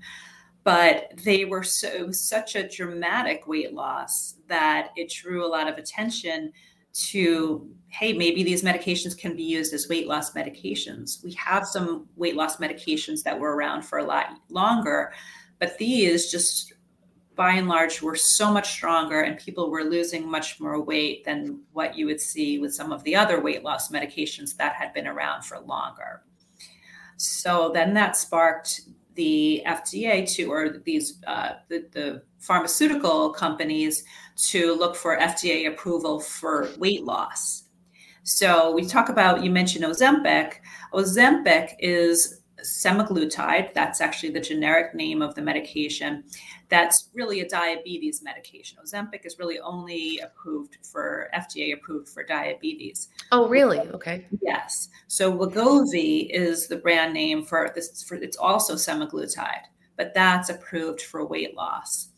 But 0.63 1.13
they 1.24 1.46
were 1.46 1.63
so 1.63 2.12
such 2.12 2.56
a 2.56 2.68
dramatic 2.68 3.48
weight 3.48 3.74
loss 3.74 4.36
that 4.48 4.89
it 4.96 5.10
drew 5.10 5.46
a 5.46 5.50
lot 5.50 5.68
of 5.68 5.77
attention 5.77 6.53
to 6.94 7.70
hey 7.88 8.12
maybe 8.12 8.44
these 8.44 8.63
medications 8.63 9.18
can 9.18 9.34
be 9.36 9.44
used 9.44 9.74
as 9.74 9.88
weight 9.88 10.08
loss 10.08 10.34
medications. 10.34 11.24
We 11.24 11.32
have 11.34 11.65
some 11.65 12.08
weight 12.15 12.36
loss 12.36 12.58
medications 12.58 13.24
that 13.24 13.39
were 13.39 13.56
around 13.56 13.84
for 13.84 14.00
a 14.00 14.03
lot 14.03 14.27
longer 14.50 15.13
but 15.62 15.77
these 15.77 16.32
just 16.32 16.74
by 17.36 17.53
and 17.53 17.70
large 17.70 18.01
were 18.01 18.15
so 18.15 18.51
much 18.51 18.72
stronger 18.72 19.22
and 19.22 19.38
people 19.38 19.70
were 19.70 19.84
losing 19.84 20.30
much 20.30 20.60
more 20.60 20.82
weight 20.82 21.24
than 21.24 21.62
what 21.72 21.96
you 21.96 22.08
would 22.08 22.20
see 22.20 22.58
with 22.58 22.74
some 22.74 22.91
of 22.91 23.03
the 23.03 23.15
other 23.15 23.39
weight 23.39 23.63
loss 23.63 23.91
medications 23.91 24.58
that 24.58 24.74
had 24.74 24.91
been 24.91 25.08
around 25.08 25.44
for 25.44 25.60
longer. 25.60 26.24
So 27.18 27.70
then 27.72 27.94
that 27.94 28.18
sparked 28.18 28.82
the 29.15 29.63
FDA 29.65 30.30
to, 30.36 30.51
or 30.51 30.77
these 30.86 31.22
uh, 31.27 31.53
the, 31.68 31.88
the 31.91 32.24
pharmaceutical 32.39 33.32
companies 33.32 34.03
to 34.36 34.75
look 34.75 34.96
for 34.96 35.18
FDA 35.18 35.68
approval 35.68 36.20
for 36.20 36.70
weight 36.77 37.03
loss. 37.03 37.63
So 38.24 38.72
we 38.72 38.86
talk 38.86 39.10
about 39.10 39.44
you 39.44 39.51
mentioned 39.51 39.86
Ozempic. 39.86 40.56
Ozempic 40.94 41.74
is 41.80 42.40
semaglutide. 42.63 43.74
That's 43.74 44.01
actually 44.01 44.32
the 44.32 44.39
generic 44.39 44.94
name 44.94 45.22
of 45.22 45.36
the 45.36 45.41
medication. 45.41 46.24
That's 46.70 47.10
really 47.13 47.41
a 47.41 47.48
diabetes 47.48 48.22
medication. 48.24 48.77
Ozempic 48.84 49.25
is 49.25 49.39
really 49.39 49.60
only 49.60 50.20
approved 50.20 50.77
for 50.84 51.30
FDA 51.36 51.74
approved 51.74 52.10
for 52.10 52.24
diabetes. 52.24 53.10
Oh, 53.32 53.48
really? 53.48 53.80
Okay. 53.80 54.25
Yes. 54.41 54.89
So 55.08 55.32
Wegovy 55.32 56.30
is 56.32 56.68
the 56.68 56.77
brand 56.77 57.13
name 57.13 57.44
for 57.44 57.72
this. 57.75 58.03
For 58.03 58.15
it's 58.15 58.38
also 58.38 58.75
semaglutide, 58.75 59.65
but 59.98 60.13
that's 60.13 60.50
approved 60.50 61.01
for 61.01 61.25
weight 61.25 61.56
loss. 61.56 62.10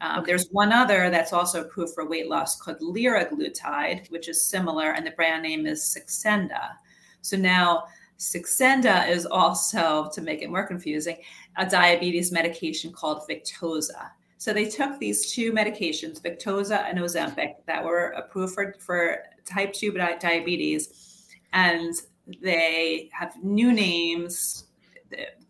Um, 0.00 0.20
Okay. 0.20 0.26
There's 0.26 0.48
one 0.48 0.72
other 0.72 1.10
that's 1.10 1.32
also 1.32 1.62
approved 1.62 1.94
for 1.94 2.08
weight 2.08 2.28
loss 2.28 2.60
called 2.60 2.80
liraglutide, 2.80 4.10
which 4.10 4.28
is 4.28 4.44
similar, 4.44 4.92
and 4.92 5.06
the 5.06 5.12
brand 5.12 5.42
name 5.42 5.66
is 5.66 5.82
Saxenda. 5.82 6.76
So 7.22 7.36
now 7.36 7.84
Saxenda 8.18 9.08
is 9.08 9.26
also, 9.26 10.10
to 10.12 10.22
make 10.22 10.42
it 10.42 10.50
more 10.50 10.66
confusing, 10.66 11.18
a 11.56 11.66
diabetes 11.66 12.32
medication 12.32 12.92
called 12.92 13.22
Victoza. 13.28 14.10
So 14.38 14.52
they 14.52 14.66
took 14.66 14.98
these 14.98 15.32
two 15.32 15.52
medications, 15.52 16.20
Victoza 16.20 16.84
and 16.88 16.98
Ozempic, 16.98 17.54
that 17.66 17.84
were 17.84 18.08
approved 18.10 18.54
for, 18.54 18.74
for 18.78 19.22
type 19.44 19.72
2 19.72 19.92
diabetes, 19.92 21.26
and 21.52 21.94
they 22.42 23.10
have 23.12 23.34
new 23.42 23.72
names, 23.72 24.64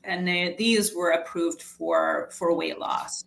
and 0.05 0.27
they, 0.27 0.55
these 0.59 0.95
were 0.95 1.11
approved 1.11 1.63
for, 1.63 2.31
for 2.33 2.55
weight 2.55 2.79
loss. 2.79 3.25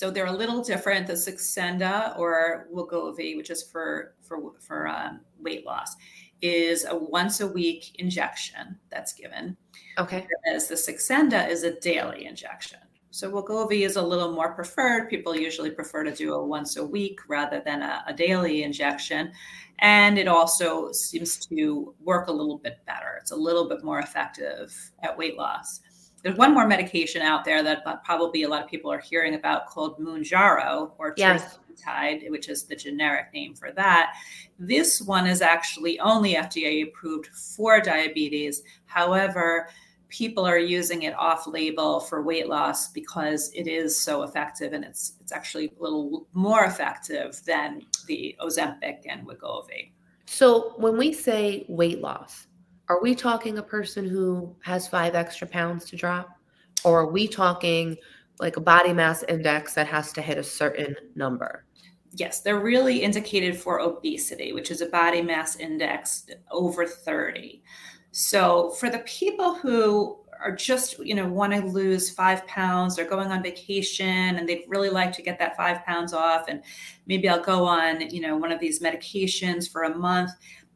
So 0.00 0.10
they're 0.10 0.24
a 0.24 0.32
little 0.32 0.62
different. 0.62 1.06
The 1.06 1.12
Saxenda 1.12 2.18
or 2.18 2.68
Wegovy, 2.72 3.36
which 3.36 3.50
is 3.50 3.62
for 3.62 4.14
for 4.22 4.52
for 4.58 4.88
um, 4.88 5.20
weight 5.38 5.66
loss, 5.66 5.94
is 6.42 6.86
a 6.88 6.96
once 6.96 7.40
a 7.40 7.46
week 7.46 7.94
injection 7.98 8.78
that's 8.90 9.12
given. 9.12 9.56
Okay. 9.98 10.26
Whereas 10.44 10.68
the 10.68 10.74
Saxenda 10.74 11.48
is 11.48 11.64
a 11.64 11.78
daily 11.80 12.26
injection. 12.26 12.78
So 13.12 13.30
Wegovy 13.30 13.84
is 13.84 13.96
a 13.96 14.02
little 14.02 14.32
more 14.32 14.54
preferred. 14.54 15.10
People 15.10 15.34
usually 15.34 15.70
prefer 15.70 16.04
to 16.04 16.14
do 16.14 16.34
a 16.34 16.44
once 16.46 16.76
a 16.76 16.84
week 16.84 17.18
rather 17.28 17.60
than 17.64 17.82
a, 17.82 18.04
a 18.06 18.14
daily 18.14 18.62
injection. 18.62 19.32
And 19.80 20.18
it 20.18 20.28
also 20.28 20.92
seems 20.92 21.44
to 21.46 21.94
work 22.00 22.28
a 22.28 22.32
little 22.32 22.58
bit 22.58 22.78
better. 22.86 23.18
It's 23.20 23.32
a 23.32 23.36
little 23.36 23.68
bit 23.68 23.82
more 23.82 23.98
effective 23.98 24.72
at 25.02 25.16
weight 25.16 25.36
loss. 25.36 25.80
There's 26.22 26.36
one 26.36 26.52
more 26.52 26.68
medication 26.68 27.22
out 27.22 27.44
there 27.44 27.62
that 27.62 27.82
probably 28.04 28.42
a 28.42 28.48
lot 28.48 28.62
of 28.62 28.68
people 28.68 28.92
are 28.92 29.00
hearing 29.00 29.34
about 29.34 29.66
called 29.66 29.98
Mounjaro 29.98 30.92
or 30.98 31.14
Yes. 31.16 31.58
Tirzepatide, 31.76 32.30
which 32.30 32.48
is 32.48 32.64
the 32.64 32.76
generic 32.76 33.26
name 33.32 33.54
for 33.54 33.72
that. 33.72 34.14
This 34.58 35.00
one 35.00 35.26
is 35.26 35.42
actually 35.42 35.98
only 36.00 36.34
FDA 36.34 36.88
approved 36.88 37.28
for 37.28 37.80
diabetes. 37.80 38.62
However, 38.86 39.68
people 40.08 40.44
are 40.44 40.58
using 40.58 41.02
it 41.02 41.14
off 41.14 41.46
label 41.46 42.00
for 42.00 42.22
weight 42.22 42.48
loss 42.48 42.88
because 42.88 43.50
it 43.54 43.66
is 43.66 43.98
so 43.98 44.24
effective 44.24 44.72
and 44.72 44.84
it's 44.84 45.14
it's 45.20 45.32
actually 45.32 45.72
a 45.78 45.82
little 45.82 46.26
more 46.32 46.64
effective 46.64 47.40
than 47.46 47.82
the 48.06 48.36
Ozempic 48.40 49.02
and 49.08 49.26
Wegovy. 49.26 49.92
So 50.26 50.74
when 50.76 50.96
we 50.96 51.12
say 51.12 51.64
weight 51.68 52.00
loss, 52.00 52.46
are 52.88 53.00
we 53.00 53.14
talking 53.14 53.58
a 53.58 53.62
person 53.62 54.08
who 54.08 54.54
has 54.62 54.88
five 54.88 55.14
extra 55.14 55.46
pounds 55.46 55.84
to 55.86 55.96
drop? 55.96 56.36
Or 56.84 57.00
are 57.00 57.12
we 57.12 57.28
talking 57.28 57.96
like 58.40 58.56
a 58.56 58.60
body 58.60 58.92
mass 58.92 59.22
index 59.24 59.74
that 59.74 59.86
has 59.86 60.12
to 60.14 60.22
hit 60.22 60.38
a 60.38 60.42
certain 60.42 60.96
number? 61.14 61.64
Yes, 62.12 62.40
they're 62.40 62.60
really 62.60 63.02
indicated 63.02 63.56
for 63.56 63.80
obesity, 63.80 64.52
which 64.52 64.70
is 64.70 64.80
a 64.80 64.86
body 64.86 65.22
mass 65.22 65.56
index 65.56 66.26
over 66.50 66.86
30. 66.86 67.62
So 68.10 68.70
for 68.70 68.90
the 68.90 68.98
people 69.00 69.54
who 69.54 70.18
are 70.42 70.54
just, 70.54 70.98
you 70.98 71.14
know, 71.14 71.28
want 71.28 71.52
to 71.52 71.60
lose 71.60 72.10
five 72.10 72.46
pounds, 72.46 72.96
they're 72.96 73.08
going 73.08 73.30
on 73.30 73.42
vacation 73.42 74.36
and 74.36 74.48
they'd 74.48 74.64
really 74.66 74.88
like 74.88 75.12
to 75.12 75.22
get 75.22 75.38
that 75.38 75.56
five 75.56 75.84
pounds 75.84 76.12
off. 76.12 76.46
And 76.48 76.62
maybe 77.06 77.28
I'll 77.28 77.42
go 77.42 77.64
on, 77.64 78.10
you 78.10 78.20
know, 78.20 78.36
one 78.36 78.50
of 78.50 78.58
these 78.58 78.80
medications 78.80 79.70
for 79.70 79.84
a 79.84 79.96
month 79.96 80.30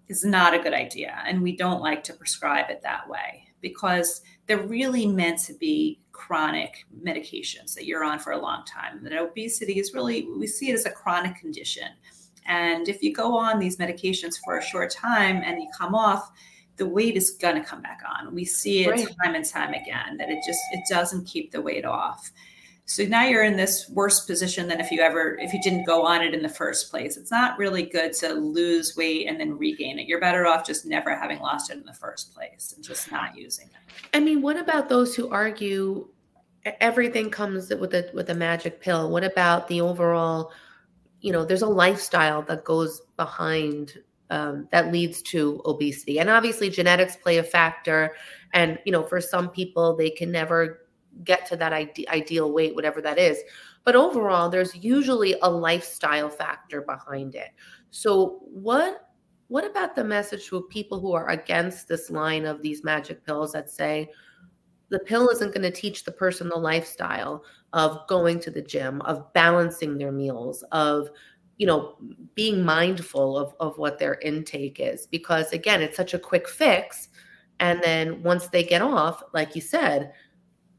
is 0.09 0.25
not 0.25 0.55
a 0.55 0.59
good 0.59 0.75
idea. 0.75 1.23
And 1.27 1.43
we 1.43 1.57
don't 1.57 1.81
like 1.81 2.05
to 2.05 2.13
prescribe 2.13 2.71
it 2.71 2.83
that 2.83 3.09
way 3.09 3.49
because 3.61 4.21
they're 4.47 4.67
really 4.67 5.07
meant 5.07 5.39
to 5.41 5.55
be 5.55 5.99
chronic 6.15 6.87
medications 7.03 7.75
that 7.75 7.85
you're 7.85 8.05
on 8.05 8.19
for 8.19 8.33
a 8.33 8.39
long 8.39 8.65
time. 8.65 9.03
That 9.03 9.13
obesity 9.13 9.79
is 9.79 9.93
really, 9.93 10.27
we 10.39 10.47
see 10.47 10.71
it 10.71 10.75
as 10.75 10.87
a 10.87 10.91
chronic 10.91 11.37
condition. 11.37 11.89
And 12.47 12.89
if 12.89 13.03
you 13.03 13.13
go 13.13 13.37
on 13.37 13.59
these 13.59 13.77
medications 13.77 14.37
for 14.43 14.57
a 14.57 14.63
short 14.63 14.91
time 14.91 15.43
and 15.45 15.61
you 15.61 15.69
come 15.77 15.95
off, 15.95 16.31
the 16.77 16.87
weight 16.87 17.17
is 17.17 17.31
going 17.33 17.57
to 17.57 17.63
come 17.63 17.83
back 17.83 18.01
on. 18.19 18.35
We 18.35 18.45
see 18.45 18.85
it 18.85 18.91
Right. 18.91 19.09
time 19.23 19.35
and 19.35 19.45
time 19.45 19.75
again 19.75 20.17
that 20.19 20.31
it 20.31 20.39
just 20.47 20.61
it 20.73 20.85
doesn't 20.89 21.27
keep 21.27 21.51
the 21.51 21.61
weight 21.61 21.85
off. 21.85 22.31
So 22.87 23.05
now 23.05 23.25
you're 23.25 23.45
in 23.45 23.57
this 23.57 23.89
worse 23.89 24.27
position 24.27 24.69
than 24.69 24.79
if 24.79 24.91
you 24.91 25.01
ever 25.01 25.39
if 25.39 25.55
you 25.55 25.61
didn't 25.63 25.85
go 25.85 26.05
on 26.05 26.23
it 26.23 26.35
in 26.35 26.43
the 26.43 26.51
first 26.51 26.91
place. 26.91 27.17
It's 27.17 27.31
not 27.31 27.59
really 27.59 27.85
good 27.85 28.13
to 28.15 28.35
lose 28.35 28.95
weight 28.95 29.27
and 29.27 29.41
then 29.41 29.57
regain 29.57 29.99
it. 29.99 30.07
You're 30.07 30.21
better 30.21 30.47
off 30.47 30.67
just 30.67 30.85
never 30.85 31.17
having 31.17 31.39
lost 31.39 31.71
it 31.71 31.79
in 31.79 31.85
the 31.85 31.95
first 31.95 32.35
place 32.35 32.75
and 32.77 32.85
just 32.85 33.11
not 33.11 33.37
using 33.37 33.69
it. 33.69 33.95
I 34.13 34.21
mean, 34.21 34.43
what 34.43 34.59
about 34.59 34.91
those 34.91 35.17
who 35.17 35.31
argue 35.31 36.09
everything 36.81 37.31
comes 37.31 37.71
with 37.71 37.95
a 37.95 38.11
with 38.13 38.29
a 38.29 38.35
magic 38.35 38.81
pill? 38.81 39.11
What 39.11 39.25
about 39.25 39.69
the 39.69 39.81
overall, 39.81 40.53
you 41.21 41.33
know, 41.33 41.45
there's 41.45 41.63
a 41.63 41.67
lifestyle 41.67 42.43
that 42.43 42.65
goes 42.65 43.01
behind 43.17 43.99
um, 44.29 44.69
that 44.73 44.93
leads 44.93 45.23
to 45.23 45.63
obesity, 45.65 46.19
and 46.19 46.29
obviously 46.29 46.69
genetics 46.69 47.17
play 47.17 47.39
a 47.39 47.43
factor. 47.43 48.15
And 48.53 48.79
you 48.85 48.93
know, 48.93 49.05
for 49.05 49.23
some 49.23 49.49
people, 49.49 49.97
they 49.97 50.11
can 50.11 50.31
never 50.31 50.84
get 51.23 51.47
to 51.47 51.57
that 51.57 51.73
ide- 51.73 52.07
ideal 52.09 52.53
weight, 52.53 52.75
whatever 52.75 53.01
that 53.03 53.19
is. 53.19 53.41
But 53.85 53.97
overall, 53.97 54.49
there's 54.49 54.75
usually 54.75 55.37
a 55.43 55.51
lifestyle 55.51 56.31
factor 56.31 56.83
behind 56.83 57.35
it. 57.35 57.51
So 57.91 58.41
what 58.43 59.09
what 59.49 59.65
about 59.67 59.95
the 59.95 60.03
message 60.05 60.49
to 60.49 60.63
people 60.63 60.99
who 61.01 61.13
are 61.13 61.29
against 61.29 61.87
this 61.87 62.11
line 62.11 62.47
of 62.47 62.63
these 62.63 62.83
magic 62.83 63.25
pills 63.27 63.53
that 63.53 63.71
say 63.71 64.11
the 64.89 64.99
pill 65.01 65.29
isn't 65.29 65.55
going 65.55 65.63
to 65.63 65.71
teach 65.71 66.05
the 66.05 66.13
person 66.13 66.49
the 66.49 66.57
lifestyle 66.57 67.45
of 67.73 68.07
going 68.09 68.41
to 68.41 68.51
the 68.51 68.63
gym, 68.63 69.01
of 69.03 69.33
balancing 69.33 69.99
their 69.99 70.13
meals, 70.13 70.63
of 70.73 71.09
you 71.59 71.67
know 71.67 71.97
being 72.35 72.63
mindful 72.65 73.39
of, 73.39 73.55
of 73.61 73.79
what 73.79 73.99
their 73.99 74.15
intake 74.21 74.81
is 74.81 75.07
because 75.07 75.53
again 75.53 75.81
it's 75.83 75.97
such 75.97 76.15
a 76.15 76.19
quick 76.19 76.49
fix 76.49 77.09
And 77.61 77.81
then 77.83 78.23
once 78.23 78.49
they 78.49 78.65
get 78.65 78.83
off, 78.83 79.23
like 79.33 79.55
you 79.55 79.61
said, 79.61 80.13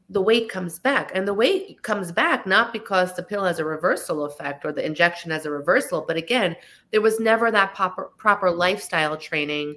the 0.08 0.20
weight 0.20 0.48
comes 0.48 0.78
back. 0.78 1.10
And 1.14 1.26
the 1.26 1.34
weight 1.34 1.82
comes 1.82 2.12
back 2.12 2.46
not 2.46 2.72
because 2.72 3.14
the 3.14 3.22
pill 3.22 3.44
has 3.44 3.58
a 3.58 3.64
reversal 3.64 4.24
effect 4.24 4.64
or 4.64 4.72
the 4.72 4.84
injection 4.84 5.30
has 5.30 5.46
a 5.46 5.50
reversal, 5.50 6.04
but 6.06 6.16
again, 6.16 6.56
there 6.92 7.00
was 7.00 7.18
never 7.20 7.50
that 7.50 7.74
proper, 7.74 8.10
proper 8.16 8.50
lifestyle 8.50 9.16
training 9.16 9.76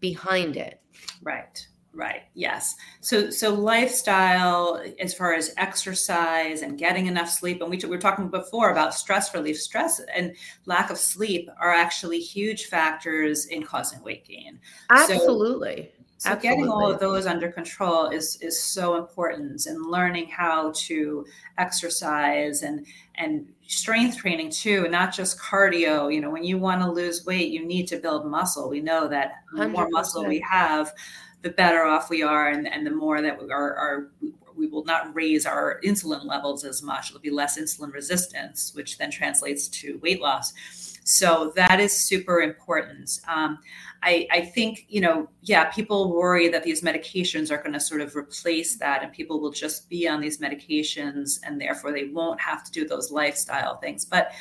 behind 0.00 0.56
it. 0.56 0.80
Right. 1.22 1.66
Right. 1.92 2.22
Yes. 2.34 2.76
So 3.00 3.30
so 3.30 3.52
lifestyle 3.52 4.80
as 5.00 5.12
far 5.12 5.34
as 5.34 5.52
exercise 5.56 6.62
and 6.62 6.78
getting 6.78 7.08
enough 7.08 7.28
sleep 7.28 7.60
and 7.60 7.68
we, 7.68 7.78
t- 7.78 7.86
we 7.86 7.96
were 7.96 8.00
talking 8.00 8.28
before 8.28 8.70
about 8.70 8.94
stress 8.94 9.34
relief 9.34 9.60
stress 9.60 10.00
and 10.14 10.36
lack 10.66 10.90
of 10.90 10.98
sleep 10.98 11.50
are 11.58 11.74
actually 11.74 12.20
huge 12.20 12.66
factors 12.66 13.46
in 13.46 13.64
causing 13.64 14.00
weight 14.04 14.24
gain. 14.24 14.60
Absolutely. 14.88 15.90
So, 15.92 15.99
so 16.20 16.36
getting 16.36 16.68
all 16.68 16.90
of 16.90 17.00
those 17.00 17.24
under 17.24 17.50
control 17.50 18.10
is 18.10 18.36
is 18.42 18.62
so 18.62 18.96
important 18.96 19.64
and 19.64 19.86
learning 19.86 20.28
how 20.28 20.70
to 20.76 21.24
exercise 21.56 22.62
and 22.62 22.86
and 23.14 23.48
strength 23.66 24.18
training 24.18 24.50
too 24.50 24.82
and 24.82 24.92
not 24.92 25.14
just 25.14 25.38
cardio 25.38 26.12
you 26.12 26.20
know 26.20 26.30
when 26.30 26.44
you 26.44 26.58
want 26.58 26.82
to 26.82 26.90
lose 26.90 27.24
weight 27.24 27.50
you 27.50 27.64
need 27.64 27.86
to 27.86 27.96
build 27.96 28.26
muscle 28.26 28.68
we 28.68 28.80
know 28.80 29.08
that 29.08 29.32
the 29.56 29.66
more 29.66 29.88
muscle 29.90 30.26
we 30.26 30.38
have 30.40 30.92
the 31.42 31.50
better 31.50 31.84
off 31.84 32.10
we 32.10 32.22
are 32.22 32.48
and, 32.50 32.68
and 32.68 32.86
the 32.86 32.90
more 32.90 33.22
that 33.22 33.42
we 33.42 33.50
are, 33.50 33.74
are 33.74 34.10
we 34.60 34.66
will 34.66 34.84
not 34.84 35.14
raise 35.14 35.46
our 35.46 35.80
insulin 35.82 36.24
levels 36.26 36.64
as 36.64 36.82
much. 36.82 37.08
It'll 37.08 37.20
be 37.20 37.30
less 37.30 37.58
insulin 37.58 37.94
resistance, 37.94 38.74
which 38.74 38.98
then 38.98 39.10
translates 39.10 39.68
to 39.68 39.98
weight 40.02 40.20
loss. 40.20 40.52
So 41.02 41.52
that 41.56 41.80
is 41.80 41.98
super 41.98 42.40
important. 42.40 43.20
Um, 43.26 43.58
I, 44.02 44.26
I, 44.30 44.40
think, 44.40 44.86
you 44.88 45.00
know, 45.00 45.28
yeah, 45.42 45.66
people 45.66 46.14
worry 46.14 46.48
that 46.48 46.64
these 46.64 46.82
medications 46.82 47.50
are 47.50 47.58
going 47.58 47.74
to 47.74 47.80
sort 47.80 48.00
of 48.00 48.16
replace 48.16 48.78
that 48.78 49.02
and 49.02 49.12
people 49.12 49.40
will 49.40 49.50
just 49.50 49.90
be 49.90 50.08
on 50.08 50.20
these 50.20 50.38
medications 50.38 51.38
and 51.44 51.60
therefore 51.60 51.92
they 51.92 52.06
won't 52.06 52.40
have 52.40 52.64
to 52.64 52.72
do 52.72 52.86
those 52.86 53.10
lifestyle 53.10 53.76
things. 53.76 54.04
But 54.04 54.32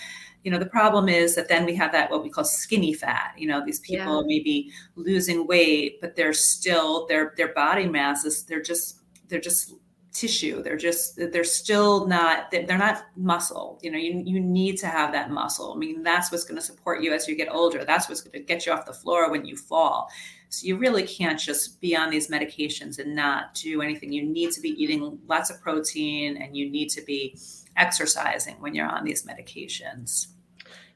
you 0.43 0.51
know 0.51 0.57
the 0.57 0.65
problem 0.65 1.09
is 1.09 1.35
that 1.35 1.49
then 1.49 1.65
we 1.65 1.75
have 1.75 1.91
that 1.91 2.09
what 2.09 2.23
we 2.23 2.29
call 2.29 2.45
skinny 2.45 2.93
fat 2.93 3.33
you 3.37 3.45
know 3.45 3.61
these 3.65 3.81
people 3.81 4.21
yeah. 4.21 4.27
may 4.27 4.39
be 4.41 4.71
losing 4.95 5.45
weight 5.45 5.99
but 5.99 6.15
they're 6.15 6.31
still 6.31 7.05
their 7.07 7.33
their 7.35 7.53
body 7.53 7.87
mass 7.87 8.23
is 8.23 8.45
they're 8.45 8.61
just 8.61 9.01
they're 9.27 9.41
just 9.41 9.73
tissue. 10.19 10.61
They're 10.61 10.77
just 10.77 11.15
they're 11.15 11.43
still 11.43 12.07
not 12.07 12.51
they're 12.51 12.77
not 12.77 13.05
muscle. 13.15 13.79
You 13.81 13.91
know 13.91 13.97
you, 13.97 14.21
you 14.25 14.39
need 14.39 14.77
to 14.79 14.87
have 14.87 15.11
that 15.13 15.31
muscle. 15.31 15.73
I 15.73 15.77
mean 15.77 16.03
that's 16.03 16.31
what's 16.31 16.43
going 16.43 16.59
to 16.59 16.65
support 16.65 17.01
you 17.01 17.13
as 17.13 17.27
you 17.27 17.35
get 17.35 17.47
older. 17.49 17.85
That's 17.85 18.09
what's 18.09 18.21
going 18.21 18.33
to 18.33 18.39
get 18.39 18.65
you 18.65 18.73
off 18.73 18.85
the 18.85 18.93
floor 18.93 19.31
when 19.31 19.45
you 19.45 19.55
fall. 19.55 20.09
So 20.49 20.65
you 20.65 20.77
really 20.77 21.03
can't 21.03 21.39
just 21.39 21.79
be 21.79 21.95
on 21.95 22.09
these 22.09 22.27
medications 22.27 22.99
and 22.99 23.15
not 23.15 23.53
do 23.53 23.81
anything. 23.81 24.11
You 24.11 24.23
need 24.23 24.51
to 24.51 24.61
be 24.61 24.69
eating 24.69 25.19
lots 25.27 25.49
of 25.49 25.61
protein 25.61 26.37
and 26.37 26.57
you 26.57 26.69
need 26.69 26.89
to 26.89 27.01
be 27.01 27.37
exercising 27.77 28.55
when 28.59 28.75
you're 28.75 28.87
on 28.87 29.05
these 29.05 29.23
medications. 29.23 30.27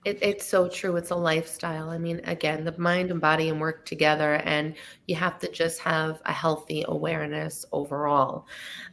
It, 0.05 0.19
it's 0.21 0.45
so 0.45 0.67
true. 0.67 0.97
It's 0.97 1.11
a 1.11 1.15
lifestyle. 1.15 1.89
I 1.89 1.97
mean, 1.97 2.19
again, 2.25 2.65
the 2.65 2.77
mind 2.77 3.09
and 3.09 3.21
body 3.21 3.49
and 3.49 3.59
work 3.59 3.85
together, 3.85 4.35
and 4.43 4.75
you 5.07 5.15
have 5.15 5.39
to 5.39 5.51
just 5.51 5.79
have 5.79 6.21
a 6.25 6.33
healthy 6.33 6.83
awareness 6.87 7.65
overall. 7.71 8.45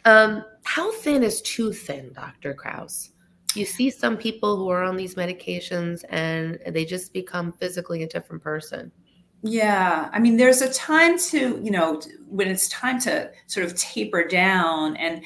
Um, 0.05 0.45
how 0.63 0.93
thin 0.93 1.23
is 1.23 1.43
too 1.43 1.73
thin, 1.73 2.13
Dr. 2.13 2.55
Krauss? 2.55 3.11
You 3.57 3.65
see 3.65 3.91
some 3.91 4.17
people 4.17 4.57
who 4.57 4.69
are 4.69 4.85
on 4.85 4.97
these 4.97 5.17
medications 5.17 6.05
and 6.11 6.61
they 6.69 6.85
just 6.85 7.13
become 7.13 7.53
physically 7.53 8.05
a 8.05 8.09
different 8.09 8.43
person. 8.45 8.93
Yeah, 9.43 10.11
I 10.13 10.19
mean, 10.19 10.37
there's 10.37 10.61
a 10.61 10.71
time 10.73 11.19
to, 11.19 11.59
you 11.63 11.71
know, 11.71 12.03
when 12.29 12.49
it's 12.49 12.69
time 12.69 13.01
to 13.01 13.31
sort 13.47 13.65
of 13.65 13.75
taper 13.75 14.23
down, 14.23 14.97
and 14.97 15.25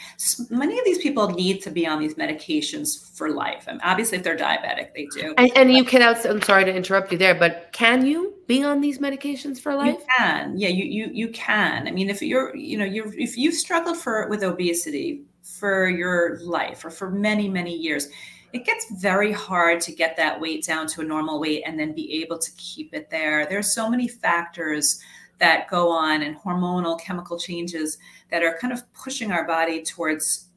many 0.50 0.78
of 0.78 0.84
these 0.84 0.98
people 0.98 1.30
need 1.30 1.62
to 1.62 1.70
be 1.70 1.84
on 1.84 1.98
these 1.98 2.14
medications 2.14 3.16
for 3.16 3.30
life. 3.30 3.64
I 3.66 3.72
mean, 3.72 3.80
obviously, 3.82 4.18
if 4.18 4.24
they're 4.24 4.36
diabetic, 4.36 4.94
they 4.94 5.06
do. 5.06 5.34
And, 5.36 5.50
and 5.56 5.72
you 5.72 5.84
can, 5.84 6.02
I'm 6.02 6.40
sorry 6.42 6.64
to 6.64 6.72
interrupt 6.72 7.10
you 7.10 7.18
there, 7.18 7.34
but 7.34 7.70
can 7.72 8.06
you 8.06 8.34
be 8.46 8.62
on 8.62 8.80
these 8.80 8.98
medications 8.98 9.58
for 9.58 9.74
life? 9.74 9.96
You 9.98 10.06
can, 10.16 10.58
yeah, 10.58 10.68
you 10.68 10.84
you 10.84 11.10
you 11.12 11.28
can. 11.30 11.88
I 11.88 11.90
mean, 11.90 12.08
if 12.08 12.22
you're, 12.22 12.54
you 12.54 12.78
know, 12.78 12.84
you're 12.84 13.12
if 13.18 13.36
you've 13.36 13.54
struggled 13.54 13.96
for 13.96 14.28
with 14.28 14.44
obesity 14.44 15.22
for 15.42 15.88
your 15.88 16.38
life 16.40 16.84
or 16.84 16.90
for 16.90 17.10
many 17.10 17.48
many 17.48 17.76
years 17.76 18.08
it 18.54 18.64
gets 18.64 18.88
very 18.92 19.32
hard 19.32 19.80
to 19.80 19.90
get 19.90 20.16
that 20.16 20.40
weight 20.40 20.64
down 20.64 20.86
to 20.86 21.00
a 21.00 21.04
normal 21.04 21.40
weight 21.40 21.64
and 21.66 21.78
then 21.78 21.92
be 21.92 22.22
able 22.22 22.38
to 22.38 22.52
keep 22.52 22.94
it 22.94 23.10
there. 23.10 23.46
There's 23.46 23.74
so 23.74 23.90
many 23.90 24.06
factors 24.06 25.00
that 25.40 25.68
go 25.68 25.90
on 25.90 26.22
and 26.22 26.36
hormonal 26.36 27.00
chemical 27.00 27.36
changes 27.36 27.98
that 28.30 28.44
are 28.44 28.56
kind 28.58 28.72
of 28.72 28.80
pushing 28.92 29.32
our 29.32 29.44
body 29.44 29.82
towards 29.82 30.50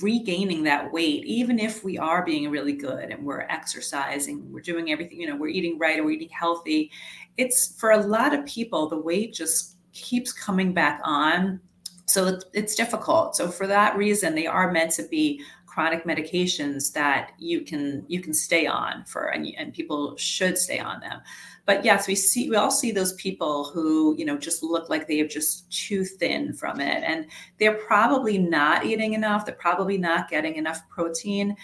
regaining 0.00 0.62
that 0.62 0.90
weight 0.92 1.24
even 1.26 1.58
if 1.58 1.84
we 1.84 1.98
are 1.98 2.24
being 2.24 2.48
really 2.48 2.72
good 2.72 3.10
and 3.10 3.26
we're 3.26 3.40
exercising 3.50 4.50
we're 4.52 4.60
doing 4.60 4.92
everything 4.92 5.20
you 5.20 5.26
know 5.26 5.34
we're 5.34 5.48
eating 5.48 5.76
right 5.80 5.98
or 5.98 6.04
we're 6.04 6.12
eating 6.12 6.28
healthy. 6.30 6.90
It's 7.36 7.78
for 7.78 7.90
a 7.90 7.98
lot 7.98 8.32
of 8.32 8.46
people 8.46 8.88
the 8.88 8.96
weight 8.96 9.34
just 9.34 9.76
keeps 9.92 10.32
coming 10.32 10.72
back 10.72 11.02
on. 11.04 11.60
So 12.06 12.38
it's 12.54 12.74
difficult. 12.74 13.36
So 13.36 13.48
for 13.48 13.66
that 13.66 13.94
reason 13.94 14.34
they 14.34 14.46
are 14.46 14.72
meant 14.72 14.92
to 14.92 15.02
be 15.02 15.42
chronic 15.74 16.04
medications 16.04 16.92
that 16.92 17.32
you 17.36 17.62
can 17.62 18.04
you 18.06 18.20
can 18.20 18.32
stay 18.32 18.64
on 18.64 19.04
for 19.06 19.24
and, 19.24 19.52
and 19.58 19.74
people 19.74 20.16
should 20.16 20.56
stay 20.56 20.78
on 20.78 21.00
them. 21.00 21.20
But 21.66 21.84
yes 21.84 22.06
we 22.06 22.14
see 22.14 22.48
we 22.48 22.54
all 22.54 22.70
see 22.70 22.92
those 22.92 23.14
people 23.14 23.64
who 23.74 24.14
you 24.16 24.24
know 24.24 24.38
just 24.38 24.62
look 24.62 24.88
like 24.88 25.08
they 25.08 25.20
are 25.20 25.26
just 25.26 25.68
too 25.72 26.04
thin 26.04 26.52
from 26.52 26.80
it. 26.80 27.02
And 27.02 27.26
they're 27.58 27.74
probably 27.74 28.38
not 28.38 28.86
eating 28.86 29.14
enough. 29.14 29.44
They're 29.44 29.56
probably 29.56 29.98
not 29.98 30.30
getting 30.30 30.54
enough 30.54 30.88
protein. 30.88 31.56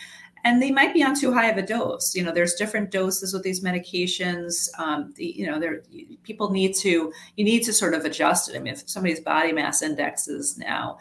And 0.42 0.60
they 0.60 0.70
might 0.70 0.94
be 0.94 1.04
on 1.04 1.14
too 1.14 1.32
high 1.32 1.50
of 1.50 1.58
a 1.58 1.62
dose. 1.62 2.12
You 2.16 2.24
know 2.24 2.32
there's 2.32 2.54
different 2.54 2.90
doses 2.90 3.32
with 3.32 3.44
these 3.44 3.62
medications. 3.62 4.68
Um, 4.76 5.14
the, 5.14 5.26
you 5.26 5.46
know 5.46 5.60
there 5.60 5.82
people 6.24 6.50
need 6.50 6.74
to 6.78 7.12
you 7.36 7.44
need 7.44 7.62
to 7.62 7.72
sort 7.72 7.94
of 7.94 8.04
adjust 8.04 8.50
it. 8.50 8.56
I 8.56 8.58
mean 8.58 8.72
if 8.72 8.90
somebody's 8.90 9.20
body 9.20 9.52
mass 9.52 9.82
index 9.82 10.26
is 10.26 10.58
now 10.58 10.98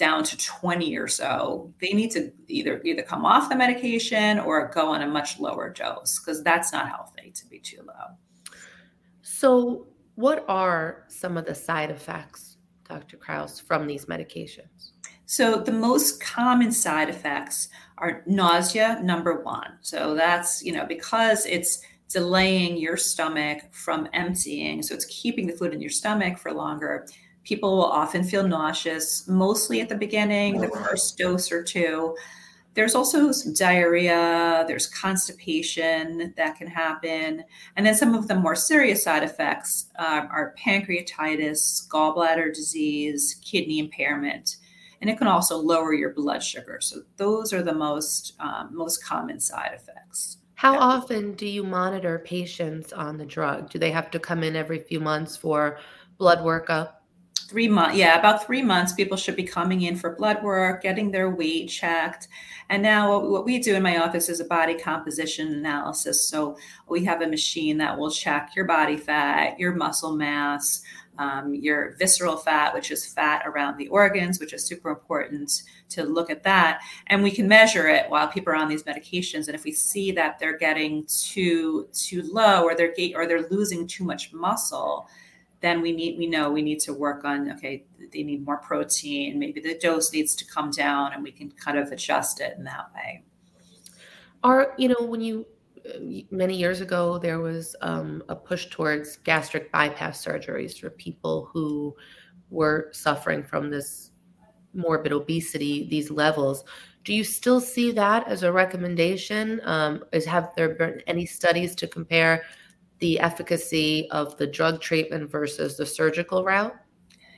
down 0.00 0.24
to 0.24 0.36
20 0.38 0.96
or 0.96 1.06
so, 1.06 1.72
they 1.80 1.92
need 1.92 2.10
to 2.10 2.32
either 2.48 2.80
either 2.84 3.02
come 3.02 3.26
off 3.26 3.50
the 3.50 3.54
medication 3.54 4.40
or 4.40 4.68
go 4.74 4.88
on 4.88 5.02
a 5.02 5.06
much 5.06 5.38
lower 5.38 5.68
dose 5.70 6.18
because 6.18 6.42
that's 6.42 6.72
not 6.72 6.88
healthy 6.88 7.30
to 7.30 7.46
be 7.46 7.60
too 7.60 7.82
low. 7.86 8.16
So, 9.20 9.86
what 10.14 10.44
are 10.48 11.04
some 11.08 11.36
of 11.36 11.44
the 11.44 11.54
side 11.54 11.90
effects, 11.90 12.56
Dr. 12.88 13.18
Krauss, 13.18 13.60
from 13.60 13.86
these 13.86 14.06
medications? 14.06 14.92
So, 15.26 15.60
the 15.60 15.72
most 15.72 16.22
common 16.22 16.72
side 16.72 17.10
effects 17.10 17.68
are 17.98 18.22
nausea, 18.26 19.00
number 19.02 19.42
one. 19.42 19.78
So, 19.82 20.14
that's, 20.14 20.62
you 20.64 20.72
know, 20.72 20.86
because 20.86 21.44
it's 21.44 21.82
delaying 22.08 22.78
your 22.78 22.96
stomach 22.96 23.58
from 23.70 24.08
emptying. 24.14 24.82
So, 24.82 24.94
it's 24.94 25.04
keeping 25.04 25.46
the 25.46 25.52
food 25.52 25.74
in 25.74 25.80
your 25.82 25.90
stomach 25.90 26.38
for 26.38 26.52
longer 26.52 27.06
people 27.50 27.76
will 27.76 27.84
often 27.84 28.22
feel 28.22 28.46
nauseous, 28.46 29.26
mostly 29.26 29.80
at 29.80 29.88
the 29.88 29.96
beginning, 29.96 30.60
the 30.60 30.68
first 30.68 31.18
dose 31.18 31.50
or 31.50 31.64
two. 31.64 32.14
There's 32.74 32.94
also 32.94 33.32
some 33.32 33.54
diarrhea, 33.54 34.64
there's 34.68 34.86
constipation 34.86 36.32
that 36.36 36.56
can 36.56 36.68
happen. 36.68 37.42
And 37.74 37.84
then 37.84 37.96
some 37.96 38.14
of 38.14 38.28
the 38.28 38.36
more 38.36 38.54
serious 38.54 39.02
side 39.02 39.24
effects 39.24 39.86
uh, 39.98 40.26
are 40.30 40.54
pancreatitis, 40.64 41.88
gallbladder 41.88 42.54
disease, 42.54 43.40
kidney 43.42 43.80
impairment. 43.80 44.58
And 45.00 45.10
it 45.10 45.18
can 45.18 45.26
also 45.26 45.56
lower 45.56 45.92
your 45.92 46.14
blood 46.14 46.44
sugar. 46.44 46.78
So 46.80 47.00
those 47.16 47.52
are 47.52 47.64
the 47.64 47.74
most 47.74 48.34
um, 48.38 48.68
most 48.70 49.04
common 49.04 49.40
side 49.40 49.72
effects. 49.74 50.36
How 50.54 50.78
often 50.78 51.32
do 51.32 51.46
you 51.46 51.64
monitor 51.64 52.20
patients 52.20 52.92
on 52.92 53.16
the 53.18 53.26
drug? 53.26 53.70
Do 53.70 53.80
they 53.80 53.90
have 53.90 54.08
to 54.12 54.20
come 54.20 54.44
in 54.44 54.54
every 54.54 54.78
few 54.78 55.00
months 55.00 55.36
for 55.36 55.80
blood 56.16 56.38
workup? 56.40 56.99
Three 57.50 57.66
months 57.66 57.96
yeah 57.96 58.16
about 58.16 58.46
three 58.46 58.62
months 58.62 58.92
people 58.92 59.16
should 59.16 59.34
be 59.34 59.42
coming 59.42 59.82
in 59.82 59.96
for 59.96 60.14
blood 60.14 60.40
work 60.42 60.82
getting 60.82 61.10
their 61.10 61.30
weight 61.30 61.68
checked. 61.68 62.28
And 62.68 62.80
now 62.82 63.18
what 63.18 63.44
we 63.44 63.58
do 63.58 63.74
in 63.74 63.82
my 63.82 63.98
office 63.98 64.28
is 64.28 64.38
a 64.38 64.44
body 64.44 64.78
composition 64.78 65.48
analysis. 65.54 66.28
So 66.28 66.56
we 66.88 67.04
have 67.04 67.20
a 67.20 67.26
machine 67.26 67.78
that 67.78 67.98
will 67.98 68.12
check 68.12 68.52
your 68.54 68.66
body 68.66 68.96
fat 68.96 69.58
your 69.58 69.74
muscle 69.74 70.14
mass 70.14 70.82
um, 71.18 71.52
your 71.52 71.96
visceral 71.98 72.36
fat 72.36 72.72
which 72.72 72.92
is 72.92 73.04
fat 73.04 73.42
around 73.44 73.76
the 73.76 73.88
organs 73.88 74.38
which 74.38 74.52
is 74.52 74.64
super 74.64 74.90
important 74.90 75.62
to 75.88 76.04
look 76.04 76.30
at 76.30 76.44
that. 76.44 76.80
And 77.08 77.20
we 77.20 77.32
can 77.32 77.48
measure 77.48 77.88
it 77.88 78.08
while 78.08 78.28
people 78.28 78.52
are 78.52 78.56
on 78.56 78.68
these 78.68 78.84
medications. 78.84 79.48
And 79.48 79.56
if 79.56 79.64
we 79.64 79.72
see 79.72 80.12
that 80.12 80.38
they're 80.38 80.56
getting 80.56 81.04
too 81.06 81.88
too 81.92 82.22
low 82.22 82.62
or 82.62 82.76
they're 82.76 82.94
or 83.16 83.26
they're 83.26 83.48
losing 83.50 83.88
too 83.88 84.04
much 84.04 84.32
muscle 84.32 85.08
then 85.60 85.80
we 85.82 85.92
need 85.92 86.18
we 86.18 86.26
know 86.26 86.50
we 86.50 86.62
need 86.62 86.80
to 86.80 86.92
work 86.92 87.24
on 87.24 87.50
okay 87.52 87.84
they 88.12 88.22
need 88.22 88.44
more 88.44 88.58
protein 88.58 89.38
maybe 89.38 89.60
the 89.60 89.78
dose 89.78 90.12
needs 90.12 90.34
to 90.34 90.44
come 90.46 90.70
down 90.70 91.12
and 91.12 91.22
we 91.22 91.30
can 91.30 91.50
kind 91.52 91.78
of 91.78 91.92
adjust 91.92 92.40
it 92.40 92.56
in 92.56 92.64
that 92.64 92.90
way 92.94 93.22
are 94.42 94.74
you 94.78 94.88
know 94.88 95.02
when 95.04 95.20
you 95.20 95.46
many 96.30 96.56
years 96.56 96.80
ago, 96.80 97.18
there 97.18 97.40
was 97.40 97.76
um, 97.80 98.22
a 98.28 98.36
push 98.36 98.66
towards 98.66 99.16
gastric 99.18 99.70
bypass 99.72 100.24
surgeries 100.24 100.78
for 100.78 100.90
people 100.90 101.48
who 101.52 101.94
were 102.50 102.88
suffering 102.92 103.42
from 103.42 103.70
this 103.70 104.10
morbid 104.74 105.12
obesity, 105.12 105.88
these 105.88 106.10
levels. 106.10 106.64
Do 107.04 107.14
you 107.14 107.24
still 107.24 107.60
see 107.60 107.92
that 107.92 108.28
as 108.28 108.42
a 108.42 108.52
recommendation? 108.52 109.60
Um, 109.64 110.04
is 110.12 110.24
have 110.26 110.52
there 110.56 110.70
been 110.70 111.02
any 111.06 111.26
studies 111.26 111.74
to 111.76 111.86
compare 111.86 112.44
the 113.00 113.18
efficacy 113.20 114.08
of 114.10 114.36
the 114.36 114.46
drug 114.46 114.80
treatment 114.80 115.30
versus 115.30 115.76
the 115.76 115.86
surgical 115.86 116.44
route? 116.44 116.74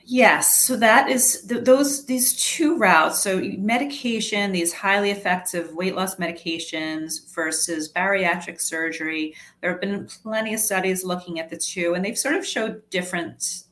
Yes, 0.05 0.65
so 0.65 0.75
that 0.77 1.09
is 1.09 1.45
th- 1.47 1.63
those 1.63 2.05
these 2.05 2.35
two 2.35 2.77
routes. 2.77 3.21
So 3.21 3.39
medication, 3.57 4.51
these 4.51 4.73
highly 4.73 5.11
effective 5.11 5.73
weight 5.73 5.95
loss 5.95 6.15
medications 6.15 7.33
versus 7.33 7.91
bariatric 7.91 8.59
surgery. 8.59 9.33
There 9.61 9.71
have 9.71 9.79
been 9.79 10.07
plenty 10.21 10.53
of 10.53 10.59
studies 10.59 11.05
looking 11.05 11.39
at 11.39 11.49
the 11.49 11.57
two, 11.57 11.93
and 11.93 12.03
they've 12.03 12.17
sort 12.17 12.35
of 12.35 12.45
showed 12.45 12.81
different 12.89 13.63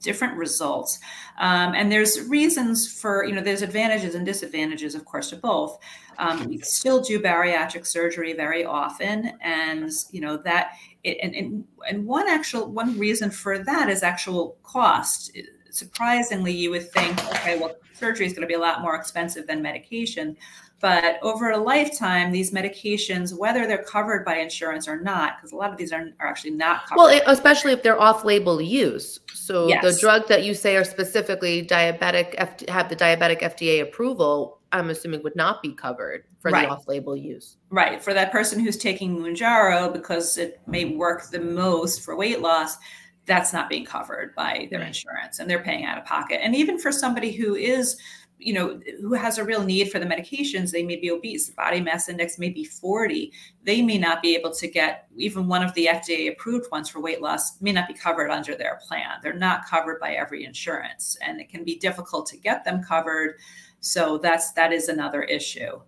different 0.00 0.36
results. 0.36 1.00
Um, 1.38 1.74
and 1.74 1.90
there's 1.92 2.20
reasons 2.28 2.90
for 3.00 3.24
you 3.24 3.34
know 3.34 3.42
there's 3.42 3.62
advantages 3.62 4.14
and 4.14 4.24
disadvantages, 4.24 4.94
of 4.94 5.04
course, 5.04 5.30
to 5.30 5.36
both. 5.36 5.78
Um, 6.18 6.48
we 6.48 6.58
still 6.58 7.00
do 7.00 7.20
bariatric 7.20 7.86
surgery 7.86 8.32
very 8.32 8.64
often, 8.64 9.32
and 9.40 9.90
you 10.10 10.20
know 10.20 10.36
that. 10.38 10.72
It, 11.02 11.18
and, 11.22 11.34
and 11.34 11.64
and 11.86 12.06
one 12.06 12.28
actual 12.28 12.70
one 12.70 12.98
reason 12.98 13.30
for 13.30 13.58
that 13.58 13.90
is 13.90 14.02
actual 14.02 14.56
cost 14.62 15.36
surprisingly, 15.74 16.52
you 16.52 16.70
would 16.70 16.90
think, 16.90 17.18
okay, 17.26 17.58
well, 17.58 17.76
surgery 17.92 18.26
is 18.26 18.32
going 18.32 18.42
to 18.42 18.46
be 18.46 18.54
a 18.54 18.58
lot 18.58 18.80
more 18.80 18.94
expensive 18.94 19.46
than 19.46 19.60
medication. 19.60 20.36
But 20.80 21.18
over 21.22 21.50
a 21.50 21.56
lifetime, 21.56 22.30
these 22.30 22.52
medications, 22.52 23.36
whether 23.36 23.66
they're 23.66 23.84
covered 23.84 24.24
by 24.24 24.36
insurance 24.36 24.86
or 24.86 25.00
not, 25.00 25.36
because 25.36 25.52
a 25.52 25.56
lot 25.56 25.70
of 25.70 25.78
these 25.78 25.92
are, 25.92 26.10
are 26.20 26.26
actually 26.26 26.50
not 26.50 26.86
covered. 26.86 26.98
Well, 26.98 27.22
especially 27.26 27.72
if 27.72 27.82
they're 27.82 28.00
off-label 28.00 28.60
use. 28.60 29.20
So 29.32 29.68
yes. 29.68 29.82
the 29.82 29.98
drugs 29.98 30.28
that 30.28 30.44
you 30.44 30.52
say 30.52 30.76
are 30.76 30.84
specifically 30.84 31.64
diabetic, 31.64 32.34
have 32.68 32.88
the 32.88 32.96
diabetic 32.96 33.40
FDA 33.40 33.80
approval, 33.80 34.58
I'm 34.74 34.90
assuming 34.90 35.22
would 35.22 35.36
not 35.36 35.62
be 35.62 35.72
covered 35.72 36.24
for 36.40 36.50
right. 36.50 36.66
the 36.66 36.72
off-label 36.72 37.16
use. 37.16 37.56
Right. 37.70 38.02
For 38.02 38.12
that 38.12 38.32
person 38.32 38.58
who's 38.58 38.76
taking 38.76 39.16
Mounjaro 39.16 39.92
because 39.92 40.36
it 40.36 40.60
may 40.66 40.84
work 40.84 41.30
the 41.30 41.40
most 41.40 42.02
for 42.02 42.16
weight 42.16 42.40
loss, 42.40 42.76
that's 43.24 43.52
not 43.52 43.68
being 43.68 43.84
covered 43.84 44.34
by 44.34 44.66
their 44.70 44.80
right. 44.80 44.88
insurance 44.88 45.38
and 45.38 45.48
they're 45.48 45.62
paying 45.62 45.84
out 45.84 45.96
of 45.96 46.04
pocket. 46.04 46.42
And 46.42 46.54
even 46.56 46.78
for 46.78 46.90
somebody 46.90 47.30
who 47.30 47.54
is, 47.54 47.96
you 48.38 48.52
know, 48.52 48.80
who 49.00 49.14
has 49.14 49.38
a 49.38 49.44
real 49.44 49.62
need 49.62 49.90
for 49.90 50.00
the 50.00 50.06
medications, 50.06 50.72
they 50.72 50.82
may 50.82 50.96
be 50.96 51.10
obese, 51.10 51.50
body 51.50 51.80
mass 51.80 52.08
index 52.08 52.36
may 52.36 52.50
be 52.50 52.64
40. 52.64 53.32
They 53.62 53.80
may 53.80 53.96
not 53.96 54.20
be 54.20 54.34
able 54.34 54.52
to 54.54 54.68
get 54.68 55.06
even 55.16 55.46
one 55.46 55.62
of 55.62 55.72
the 55.74 55.86
FDA 55.86 56.30
approved 56.30 56.70
ones 56.72 56.90
for 56.90 57.00
weight 57.00 57.22
loss, 57.22 57.60
may 57.62 57.72
not 57.72 57.86
be 57.86 57.94
covered 57.94 58.30
under 58.30 58.56
their 58.56 58.80
plan. 58.86 59.20
They're 59.22 59.32
not 59.32 59.66
covered 59.66 60.00
by 60.00 60.14
every 60.14 60.44
insurance 60.44 61.16
and 61.22 61.40
it 61.40 61.48
can 61.48 61.64
be 61.64 61.78
difficult 61.78 62.26
to 62.26 62.36
get 62.36 62.64
them 62.64 62.82
covered. 62.82 63.36
So 63.84 64.18
that's 64.18 64.52
that 64.52 64.72
is 64.72 64.88
another 64.88 65.22
issue. 65.22 65.80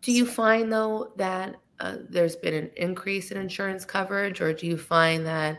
Do 0.00 0.12
you 0.12 0.26
find 0.26 0.72
though 0.72 1.12
that 1.16 1.56
uh, 1.80 1.96
there's 2.08 2.36
been 2.36 2.54
an 2.54 2.70
increase 2.76 3.30
in 3.30 3.36
insurance 3.36 3.84
coverage, 3.84 4.40
or 4.40 4.52
do 4.52 4.66
you 4.66 4.76
find 4.76 5.26
that 5.26 5.58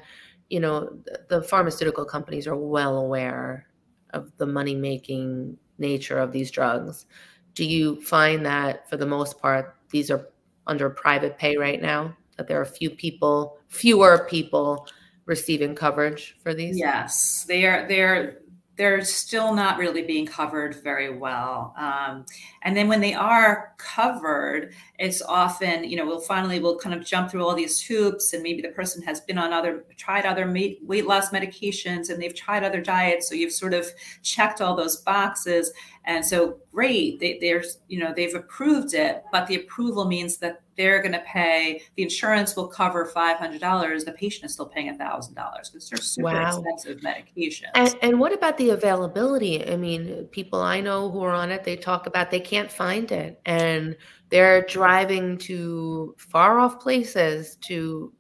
you 0.54 0.60
know, 0.60 0.88
the 1.30 1.42
pharmaceutical 1.42 2.06
companies 2.06 2.46
are 2.46 2.56
well 2.56 3.00
aware 3.00 3.66
of 4.12 4.32
the 4.38 4.46
money 4.46 4.76
making 4.76 5.58
nature 5.80 6.20
of 6.20 6.32
these 6.32 6.52
drugs. 6.52 7.08
Do 7.56 7.66
you 7.66 8.00
find 8.02 8.46
that 8.46 8.88
for 8.88 8.98
the 8.98 9.06
most 9.08 9.42
part, 9.42 9.78
these 9.90 10.12
are 10.12 10.30
under 10.68 10.92
private 10.92 11.40
pay 11.40 11.58
right 11.58 11.82
now? 11.82 12.16
That 12.38 12.48
there 12.48 12.62
are 12.62 12.66
few 12.66 12.92
people, 12.92 13.58
fewer 13.68 14.28
people 14.30 14.88
receiving 15.26 15.74
coverage 15.74 16.38
for 16.44 16.54
these? 16.54 16.78
Yes, 16.78 17.46
they 17.48 17.66
are. 17.66 17.88
They're 17.88 18.38
they're 18.76 19.04
still 19.04 19.54
not 19.54 19.78
really 19.78 20.02
being 20.02 20.26
covered 20.26 20.82
very 20.84 21.16
well. 21.16 21.76
Um, 21.78 22.26
and 22.64 22.76
then 22.76 22.88
when 22.88 23.02
they 23.02 23.14
are 23.14 23.74
covered, 23.78 24.74
it's 24.98 25.22
often, 25.22 25.84
you 25.84 25.96
know, 25.96 26.06
we'll 26.06 26.20
finally 26.20 26.60
we'll 26.60 26.80
kind 26.80 26.96
of 26.96 27.06
jump 27.06 27.30
through 27.30 27.46
all 27.46 27.56
these 27.56 27.80
hoops, 27.82 28.34
and 28.34 28.42
maybe 28.42 28.62
the 28.62 28.70
person 28.70 29.02
has 29.04 29.22
been 29.22 29.38
on 29.38 29.54
other 29.54 29.86
tried 29.98 30.26
other 30.26 30.52
weight 30.52 31.06
loss 31.06 31.30
medications, 31.30 32.10
and 32.10 32.22
they've 32.22 32.36
tried 32.36 32.64
other 32.64 32.82
diets, 32.82 33.30
so 33.30 33.36
you've 33.36 33.54
sort 33.54 33.74
of 33.74 33.88
checked 34.24 34.62
all 34.62 34.76
those 34.76 34.98
boxes, 34.98 35.72
and 36.06 36.26
so 36.26 36.58
great, 36.74 37.20
they, 37.20 37.38
they're 37.40 37.64
you 37.88 38.00
know 38.00 38.14
they've 38.16 38.36
approved 38.36 38.94
it, 38.94 39.24
but 39.32 39.48
the 39.48 39.56
approval 39.56 40.06
means 40.06 40.38
that 40.38 40.64
they're 40.76 41.02
going 41.02 41.14
to 41.14 41.22
pay 41.22 41.82
the 41.96 42.04
insurance 42.04 42.56
will 42.56 42.68
cover 42.68 43.06
$500 43.06 44.06
the 44.06 44.12
patient 44.12 44.46
is 44.46 44.54
still 44.54 44.66
paying 44.66 44.98
$1000 44.98 45.36
because 45.36 45.90
they're 45.90 45.98
super 45.98 46.26
wow. 46.26 46.48
expensive 46.48 47.00
medications 47.02 47.70
and, 47.76 47.96
and, 48.02 48.20
what 48.20 48.34
about 48.34 48.58
the 48.58 48.70
availability 48.72 49.70
i 49.72 49.76
mean 49.76 50.26
people 50.32 50.62
i 50.62 50.80
know 50.80 51.10
who 51.10 51.22
are 51.22 51.34
on 51.34 51.52
it 51.52 51.64
they 51.64 51.76
talk 51.76 52.08
about 52.08 52.32
they 52.32 52.40
can't 52.40 52.72
find 52.72 53.12
it 53.12 53.40
and 53.46 53.96
they're 54.30 54.66
driving 54.66 55.38
to 55.38 56.16
far 56.18 56.60
off 56.60 56.80
places 56.80 57.58
to 57.58 58.12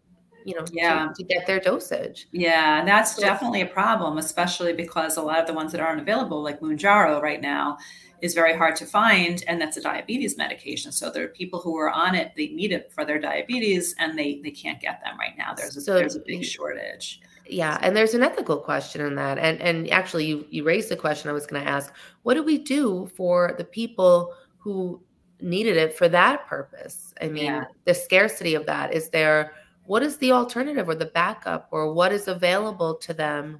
you 0.45 0.55
know 0.55 0.65
yeah. 0.71 1.07
to, 1.07 1.13
to 1.15 1.23
get 1.23 1.47
their 1.47 1.59
dosage. 1.59 2.27
Yeah 2.31 2.79
and 2.79 2.87
that's 2.87 3.15
so, 3.15 3.21
definitely 3.21 3.61
a 3.61 3.65
problem 3.65 4.17
especially 4.17 4.73
because 4.73 5.17
a 5.17 5.21
lot 5.21 5.39
of 5.39 5.47
the 5.47 5.53
ones 5.53 5.71
that 5.71 5.81
aren't 5.81 6.01
available 6.01 6.41
like 6.41 6.59
Mounjaro 6.59 7.21
right 7.21 7.41
now 7.41 7.77
is 8.23 8.33
very 8.33 8.55
hard 8.55 8.73
to 8.73 8.85
find 8.85 9.43
and 9.49 9.59
that's 9.59 9.75
a 9.75 9.81
diabetes 9.81 10.37
medication. 10.37 10.93
So 10.93 11.11
there 11.11 11.25
are 11.25 11.27
people 11.27 11.59
who 11.59 11.77
are 11.77 11.91
on 11.91 12.15
it 12.15 12.31
they 12.37 12.47
need 12.47 12.71
it 12.71 12.91
for 12.91 13.03
their 13.03 13.19
diabetes 13.19 13.93
and 13.99 14.17
they 14.17 14.39
they 14.41 14.51
can't 14.51 14.79
get 14.79 15.01
them 15.03 15.19
right 15.19 15.37
now. 15.37 15.53
There's 15.53 15.75
a, 15.75 15.81
so, 15.81 15.95
there's 15.95 16.15
a 16.15 16.21
big 16.25 16.43
shortage. 16.45 17.21
Yeah 17.45 17.77
and 17.81 17.95
there's 17.95 18.13
an 18.13 18.23
ethical 18.23 18.57
question 18.57 19.01
in 19.01 19.15
that 19.15 19.37
and 19.37 19.61
and 19.61 19.89
actually 19.91 20.25
you 20.25 20.47
you 20.49 20.63
raised 20.63 20.89
the 20.89 20.95
question 20.95 21.29
i 21.29 21.33
was 21.33 21.45
going 21.45 21.63
to 21.63 21.69
ask. 21.69 21.93
What 22.23 22.35
do 22.35 22.43
we 22.43 22.57
do 22.57 23.09
for 23.15 23.55
the 23.57 23.65
people 23.65 24.33
who 24.57 25.01
needed 25.41 25.75
it 25.75 25.97
for 25.97 26.07
that 26.07 26.47
purpose? 26.47 27.13
I 27.21 27.27
mean 27.27 27.45
yeah. 27.45 27.65
the 27.83 27.93
scarcity 27.93 28.55
of 28.55 28.65
that 28.67 28.93
is 28.93 29.09
there 29.09 29.51
what 29.85 30.03
is 30.03 30.17
the 30.17 30.31
alternative 30.31 30.87
or 30.87 30.95
the 30.95 31.05
backup 31.05 31.67
or 31.71 31.93
what 31.93 32.11
is 32.11 32.27
available 32.27 32.95
to 32.95 33.13
them 33.13 33.59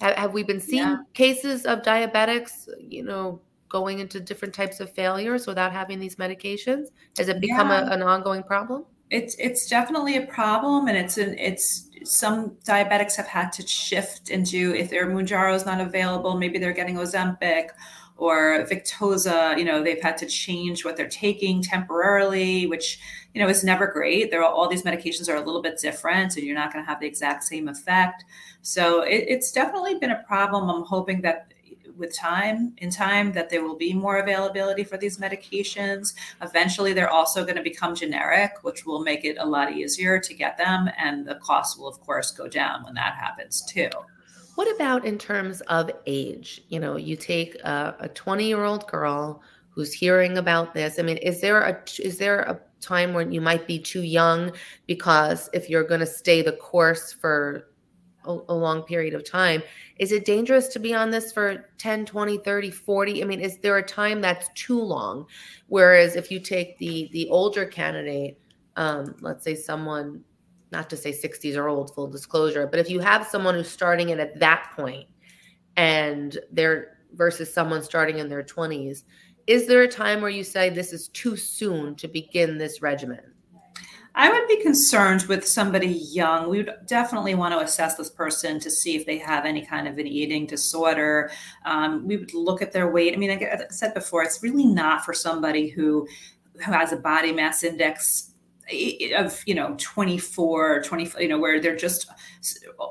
have, 0.00 0.16
have 0.16 0.32
we 0.34 0.42
been 0.42 0.60
seeing 0.60 0.82
yeah. 0.82 0.98
cases 1.14 1.64
of 1.64 1.82
diabetics 1.82 2.68
you 2.78 3.02
know 3.02 3.40
going 3.68 3.98
into 3.98 4.20
different 4.20 4.54
types 4.54 4.80
of 4.80 4.92
failures 4.92 5.46
without 5.46 5.72
having 5.72 5.98
these 5.98 6.16
medications? 6.16 6.86
Has 7.18 7.28
it 7.28 7.40
become 7.40 7.68
yeah. 7.68 7.88
a, 7.88 7.90
an 7.90 8.02
ongoing 8.02 8.42
problem? 8.42 8.84
It's 9.10 9.36
it's 9.38 9.68
definitely 9.68 10.16
a 10.16 10.26
problem, 10.26 10.88
and 10.88 10.96
it's 10.96 11.16
an 11.16 11.36
it's 11.38 11.88
some 12.04 12.50
diabetics 12.66 13.14
have 13.16 13.26
had 13.26 13.52
to 13.52 13.66
shift 13.66 14.30
into 14.30 14.74
if 14.74 14.90
their 14.90 15.06
Mounjaro 15.06 15.54
is 15.54 15.64
not 15.64 15.80
available, 15.80 16.36
maybe 16.36 16.58
they're 16.58 16.72
getting 16.72 16.96
Ozempic 16.96 17.68
or 18.16 18.64
Victoza. 18.64 19.58
You 19.58 19.64
know, 19.64 19.82
they've 19.82 20.00
had 20.00 20.16
to 20.18 20.26
change 20.26 20.84
what 20.84 20.96
they're 20.96 21.08
taking 21.08 21.62
temporarily, 21.62 22.66
which 22.66 22.98
you 23.34 23.42
know 23.42 23.48
is 23.48 23.64
never 23.64 23.86
great. 23.86 24.30
There 24.30 24.42
are 24.42 24.52
all 24.52 24.68
these 24.68 24.82
medications 24.82 25.28
are 25.28 25.36
a 25.36 25.44
little 25.44 25.62
bit 25.62 25.78
different, 25.78 26.36
and 26.36 26.44
you're 26.44 26.54
not 26.54 26.72
going 26.72 26.84
to 26.84 26.88
have 26.88 27.00
the 27.00 27.06
exact 27.06 27.44
same 27.44 27.68
effect. 27.68 28.24
So 28.62 29.02
it, 29.02 29.24
it's 29.28 29.52
definitely 29.52 29.96
been 29.96 30.10
a 30.10 30.22
problem. 30.24 30.70
I'm 30.70 30.84
hoping 30.84 31.20
that 31.22 31.52
with 31.96 32.14
time 32.14 32.74
in 32.78 32.90
time 32.90 33.32
that 33.32 33.48
there 33.48 33.62
will 33.62 33.76
be 33.76 33.92
more 33.92 34.18
availability 34.18 34.84
for 34.84 34.96
these 34.96 35.18
medications 35.18 36.14
eventually 36.42 36.92
they're 36.92 37.08
also 37.08 37.42
going 37.42 37.56
to 37.56 37.62
become 37.62 37.94
generic 37.94 38.52
which 38.62 38.84
will 38.84 39.02
make 39.02 39.24
it 39.24 39.36
a 39.38 39.46
lot 39.46 39.72
easier 39.72 40.18
to 40.18 40.34
get 40.34 40.58
them 40.58 40.90
and 40.98 41.26
the 41.26 41.36
cost 41.36 41.78
will 41.78 41.88
of 41.88 41.98
course 42.00 42.30
go 42.30 42.46
down 42.46 42.82
when 42.84 42.94
that 42.94 43.14
happens 43.14 43.62
too 43.62 43.88
what 44.56 44.74
about 44.74 45.04
in 45.04 45.16
terms 45.16 45.60
of 45.62 45.90
age 46.06 46.62
you 46.68 46.80
know 46.80 46.96
you 46.96 47.16
take 47.16 47.54
a 47.64 48.10
20 48.14 48.46
year 48.46 48.64
old 48.64 48.86
girl 48.88 49.40
who's 49.70 49.92
hearing 49.92 50.38
about 50.38 50.74
this 50.74 50.98
i 50.98 51.02
mean 51.02 51.16
is 51.18 51.40
there 51.40 51.62
a 51.62 51.82
is 52.00 52.18
there 52.18 52.40
a 52.40 52.60
time 52.80 53.14
when 53.14 53.32
you 53.32 53.40
might 53.40 53.66
be 53.66 53.78
too 53.78 54.02
young 54.02 54.52
because 54.86 55.48
if 55.54 55.70
you're 55.70 55.84
going 55.84 56.00
to 56.00 56.06
stay 56.06 56.42
the 56.42 56.52
course 56.52 57.12
for 57.12 57.68
a, 58.26 58.38
a, 58.48 58.54
long 58.54 58.82
period 58.82 59.14
of 59.14 59.28
time. 59.28 59.62
Is 59.98 60.12
it 60.12 60.24
dangerous 60.24 60.68
to 60.68 60.78
be 60.78 60.94
on 60.94 61.10
this 61.10 61.32
for 61.32 61.70
10, 61.78 62.06
20, 62.06 62.38
30, 62.38 62.70
40? 62.70 63.22
I 63.22 63.26
mean, 63.26 63.40
is 63.40 63.58
there 63.58 63.78
a 63.78 63.82
time 63.82 64.20
that's 64.20 64.48
too 64.54 64.80
long? 64.80 65.26
Whereas 65.68 66.16
if 66.16 66.30
you 66.30 66.40
take 66.40 66.78
the 66.78 67.08
the 67.12 67.28
older 67.28 67.64
candidate, 67.64 68.38
um, 68.76 69.16
let's 69.20 69.44
say 69.44 69.54
someone, 69.54 70.22
not 70.72 70.90
to 70.90 70.96
say 70.96 71.12
60s 71.12 71.56
or 71.56 71.68
old, 71.68 71.94
full 71.94 72.08
disclosure, 72.08 72.66
but 72.66 72.80
if 72.80 72.90
you 72.90 73.00
have 73.00 73.26
someone 73.26 73.54
who's 73.54 73.70
starting 73.70 74.08
it 74.10 74.18
at 74.18 74.38
that 74.40 74.72
point 74.76 75.06
and 75.76 76.38
they're 76.52 76.98
versus 77.14 77.52
someone 77.52 77.82
starting 77.82 78.18
in 78.18 78.28
their 78.28 78.42
20s, 78.42 79.04
is 79.46 79.66
there 79.66 79.82
a 79.82 79.88
time 79.88 80.20
where 80.20 80.30
you 80.30 80.42
say 80.42 80.68
this 80.68 80.92
is 80.92 81.08
too 81.08 81.36
soon 81.36 81.94
to 81.96 82.08
begin 82.08 82.58
this 82.58 82.82
regimen? 82.82 83.20
I 84.18 84.30
would 84.30 84.48
be 84.48 84.62
concerned 84.62 85.24
with 85.24 85.46
somebody 85.46 85.88
young. 85.88 86.48
We 86.48 86.62
would 86.62 86.74
definitely 86.86 87.34
want 87.34 87.52
to 87.52 87.60
assess 87.60 87.96
this 87.96 88.08
person 88.08 88.58
to 88.60 88.70
see 88.70 88.96
if 88.96 89.04
they 89.04 89.18
have 89.18 89.44
any 89.44 89.64
kind 89.64 89.86
of 89.86 89.98
an 89.98 90.06
eating 90.06 90.46
disorder. 90.46 91.30
Um, 91.66 92.06
we 92.06 92.16
would 92.16 92.32
look 92.32 92.62
at 92.62 92.72
their 92.72 92.90
weight. 92.90 93.12
I 93.12 93.18
mean, 93.18 93.28
like 93.28 93.42
I 93.42 93.66
said 93.68 93.92
before, 93.92 94.22
it's 94.22 94.42
really 94.42 94.64
not 94.64 95.04
for 95.04 95.12
somebody 95.12 95.68
who 95.68 96.08
who 96.64 96.72
has 96.72 96.92
a 96.92 96.96
body 96.96 97.30
mass 97.30 97.62
index 97.62 98.30
of 99.16 99.42
you 99.46 99.54
know 99.54 99.76
24 99.78 100.82
20 100.82 101.12
you 101.20 101.28
know 101.28 101.38
where 101.38 101.60
they're 101.60 101.76
just 101.76 102.08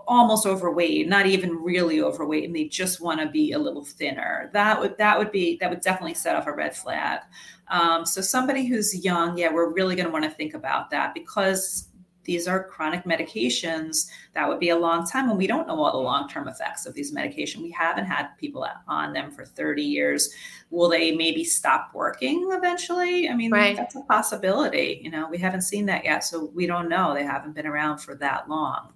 almost 0.07 0.45
overweight 0.45 1.07
not 1.07 1.25
even 1.25 1.55
really 1.57 2.01
overweight 2.01 2.45
and 2.45 2.55
they 2.55 2.65
just 2.65 3.01
want 3.01 3.19
to 3.19 3.27
be 3.27 3.51
a 3.51 3.59
little 3.59 3.83
thinner. 3.83 4.49
That 4.53 4.79
would 4.79 4.97
that 4.97 5.17
would 5.17 5.31
be 5.31 5.57
that 5.59 5.69
would 5.69 5.81
definitely 5.81 6.13
set 6.13 6.35
off 6.35 6.47
a 6.47 6.53
red 6.53 6.75
flag. 6.75 7.21
Um, 7.67 8.05
so 8.05 8.21
somebody 8.21 8.65
who's 8.65 9.03
young 9.03 9.37
yeah 9.37 9.51
we're 9.51 9.73
really 9.73 9.95
going 9.95 10.05
to 10.05 10.11
want 10.11 10.23
to 10.23 10.29
think 10.29 10.53
about 10.53 10.91
that 10.91 11.13
because 11.13 11.89
these 12.25 12.47
are 12.47 12.63
chronic 12.63 13.03
medications 13.05 14.07
that 14.33 14.47
would 14.47 14.59
be 14.59 14.69
a 14.69 14.77
long 14.77 15.07
time 15.07 15.29
and 15.29 15.37
we 15.37 15.47
don't 15.47 15.67
know 15.67 15.81
all 15.81 15.91
the 15.91 15.97
long-term 15.97 16.47
effects 16.47 16.85
of 16.85 16.93
these 16.93 17.13
medication 17.13 17.61
we 17.61 17.71
haven't 17.71 18.05
had 18.05 18.27
people 18.37 18.65
on 18.87 19.13
them 19.13 19.31
for 19.31 19.45
30 19.45 19.81
years 19.81 20.33
will 20.69 20.89
they 20.89 21.15
maybe 21.15 21.43
stop 21.43 21.91
working 21.93 22.49
eventually 22.51 23.29
i 23.29 23.33
mean 23.33 23.51
right. 23.51 23.77
that's 23.77 23.95
a 23.95 24.01
possibility 24.01 24.99
you 25.03 25.09
know 25.09 25.29
we 25.29 25.37
haven't 25.37 25.61
seen 25.61 25.85
that 25.85 26.03
yet 26.03 26.23
so 26.23 26.51
we 26.53 26.65
don't 26.65 26.89
know 26.89 27.13
they 27.13 27.23
haven't 27.23 27.55
been 27.55 27.67
around 27.67 27.99
for 27.99 28.15
that 28.15 28.49
long 28.49 28.91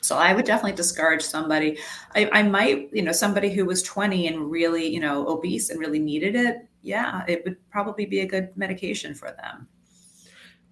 so 0.00 0.18
I 0.18 0.34
would 0.34 0.44
definitely 0.44 0.76
discourage 0.76 1.22
somebody. 1.22 1.78
I, 2.14 2.28
I, 2.30 2.42
might, 2.42 2.90
you 2.92 3.00
know, 3.00 3.12
somebody 3.12 3.50
who 3.50 3.64
was 3.64 3.82
20 3.82 4.26
and 4.28 4.50
really, 4.50 4.86
you 4.86 5.00
know, 5.00 5.26
obese 5.26 5.70
and 5.70 5.80
really 5.80 5.98
needed 5.98 6.36
it. 6.36 6.68
Yeah, 6.82 7.24
it 7.26 7.42
would 7.46 7.56
probably 7.70 8.04
be 8.04 8.20
a 8.20 8.26
good 8.26 8.54
medication 8.54 9.14
for 9.14 9.28
them 9.30 9.66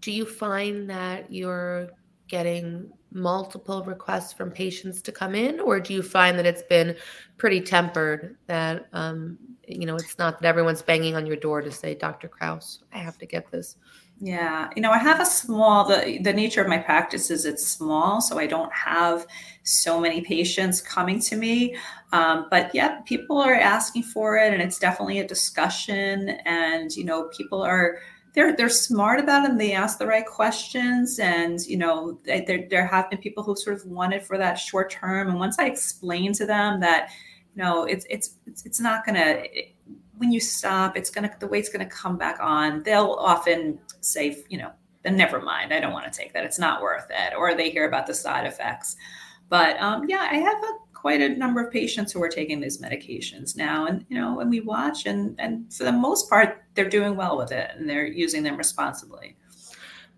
do 0.02 0.12
you 0.12 0.26
find 0.26 0.90
that 0.90 1.32
you're 1.32 1.88
getting 2.28 2.90
multiple 3.10 3.84
requests 3.84 4.32
from 4.32 4.50
patients 4.50 5.00
to 5.02 5.12
come 5.12 5.34
in 5.34 5.60
or 5.60 5.78
do 5.80 5.94
you 5.94 6.02
find 6.02 6.38
that 6.38 6.46
it's 6.46 6.62
been 6.62 6.96
pretty 7.38 7.60
tempered 7.60 8.36
that 8.46 8.88
um, 8.92 9.38
you 9.66 9.86
know 9.86 9.94
it's 9.94 10.18
not 10.18 10.40
that 10.40 10.48
everyone's 10.48 10.82
banging 10.82 11.14
on 11.14 11.26
your 11.26 11.36
door 11.36 11.60
to 11.60 11.70
say 11.70 11.94
dr 11.94 12.26
krauss 12.28 12.80
i 12.92 12.98
have 12.98 13.18
to 13.18 13.26
get 13.26 13.50
this 13.50 13.76
yeah 14.18 14.70
you 14.74 14.82
know 14.82 14.90
i 14.90 14.98
have 14.98 15.20
a 15.20 15.26
small 15.26 15.86
the, 15.86 16.18
the 16.22 16.32
nature 16.32 16.62
of 16.62 16.68
my 16.68 16.78
practice 16.78 17.30
is 17.30 17.44
it's 17.44 17.66
small 17.66 18.20
so 18.20 18.38
i 18.38 18.46
don't 18.46 18.72
have 18.72 19.26
so 19.64 20.00
many 20.00 20.20
patients 20.22 20.80
coming 20.80 21.20
to 21.20 21.36
me. 21.36 21.76
Um, 22.12 22.46
but 22.50 22.74
yeah 22.74 23.00
people 23.02 23.38
are 23.38 23.54
asking 23.54 24.02
for 24.02 24.36
it 24.36 24.52
and 24.52 24.60
it's 24.60 24.78
definitely 24.78 25.20
a 25.20 25.26
discussion 25.26 26.30
and 26.44 26.94
you 26.94 27.04
know 27.04 27.28
people 27.28 27.62
are 27.62 27.98
they're 28.34 28.56
they're 28.56 28.68
smart 28.68 29.20
about 29.20 29.44
it 29.44 29.50
and 29.50 29.60
they 29.60 29.72
ask 29.72 29.98
the 29.98 30.06
right 30.06 30.26
questions 30.26 31.18
and 31.18 31.60
you 31.66 31.76
know 31.76 32.18
there, 32.24 32.66
there 32.70 32.86
have 32.86 33.10
been 33.10 33.18
people 33.18 33.42
who 33.42 33.54
sort 33.54 33.76
of 33.76 33.84
wanted 33.86 34.22
for 34.22 34.38
that 34.38 34.54
short 34.54 34.90
term. 34.90 35.28
And 35.28 35.38
once 35.38 35.58
i 35.58 35.66
explain 35.66 36.32
to 36.34 36.46
them 36.46 36.80
that 36.80 37.10
you 37.54 37.62
know 37.62 37.84
it's 37.84 38.06
it's 38.08 38.36
it's, 38.46 38.64
it's 38.64 38.80
not 38.80 39.04
gonna 39.04 39.44
when 40.16 40.32
you 40.32 40.40
stop 40.40 40.96
it's 40.96 41.10
gonna 41.10 41.34
the 41.40 41.46
weight's 41.46 41.68
gonna 41.68 41.86
come 41.86 42.16
back 42.16 42.38
on 42.40 42.82
they'll 42.82 43.16
often 43.18 43.78
say 44.00 44.44
you 44.48 44.58
know 44.58 44.72
then 45.02 45.16
never 45.16 45.40
mind. 45.40 45.74
I 45.74 45.80
don't 45.80 45.92
want 45.92 46.10
to 46.10 46.16
take 46.16 46.32
that. 46.32 46.44
It's 46.44 46.60
not 46.60 46.80
worth 46.80 47.08
it. 47.10 47.34
Or 47.36 47.56
they 47.56 47.70
hear 47.70 47.88
about 47.88 48.06
the 48.06 48.14
side 48.14 48.46
effects. 48.46 48.94
But 49.48 49.76
um, 49.82 50.08
yeah 50.08 50.28
i 50.30 50.36
have 50.36 50.56
a 50.56 50.91
quite 51.02 51.20
a 51.20 51.28
number 51.30 51.60
of 51.60 51.72
patients 51.72 52.12
who 52.12 52.22
are 52.22 52.28
taking 52.28 52.60
these 52.60 52.78
medications 52.80 53.56
now 53.56 53.86
and 53.86 54.06
you 54.08 54.16
know 54.18 54.38
and 54.38 54.48
we 54.48 54.60
watch 54.60 55.04
and 55.04 55.34
and 55.40 55.74
for 55.74 55.82
the 55.82 55.90
most 55.90 56.30
part 56.30 56.62
they're 56.74 56.88
doing 56.88 57.16
well 57.16 57.36
with 57.36 57.50
it 57.50 57.72
and 57.76 57.90
they're 57.90 58.06
using 58.06 58.44
them 58.44 58.56
responsibly. 58.56 59.36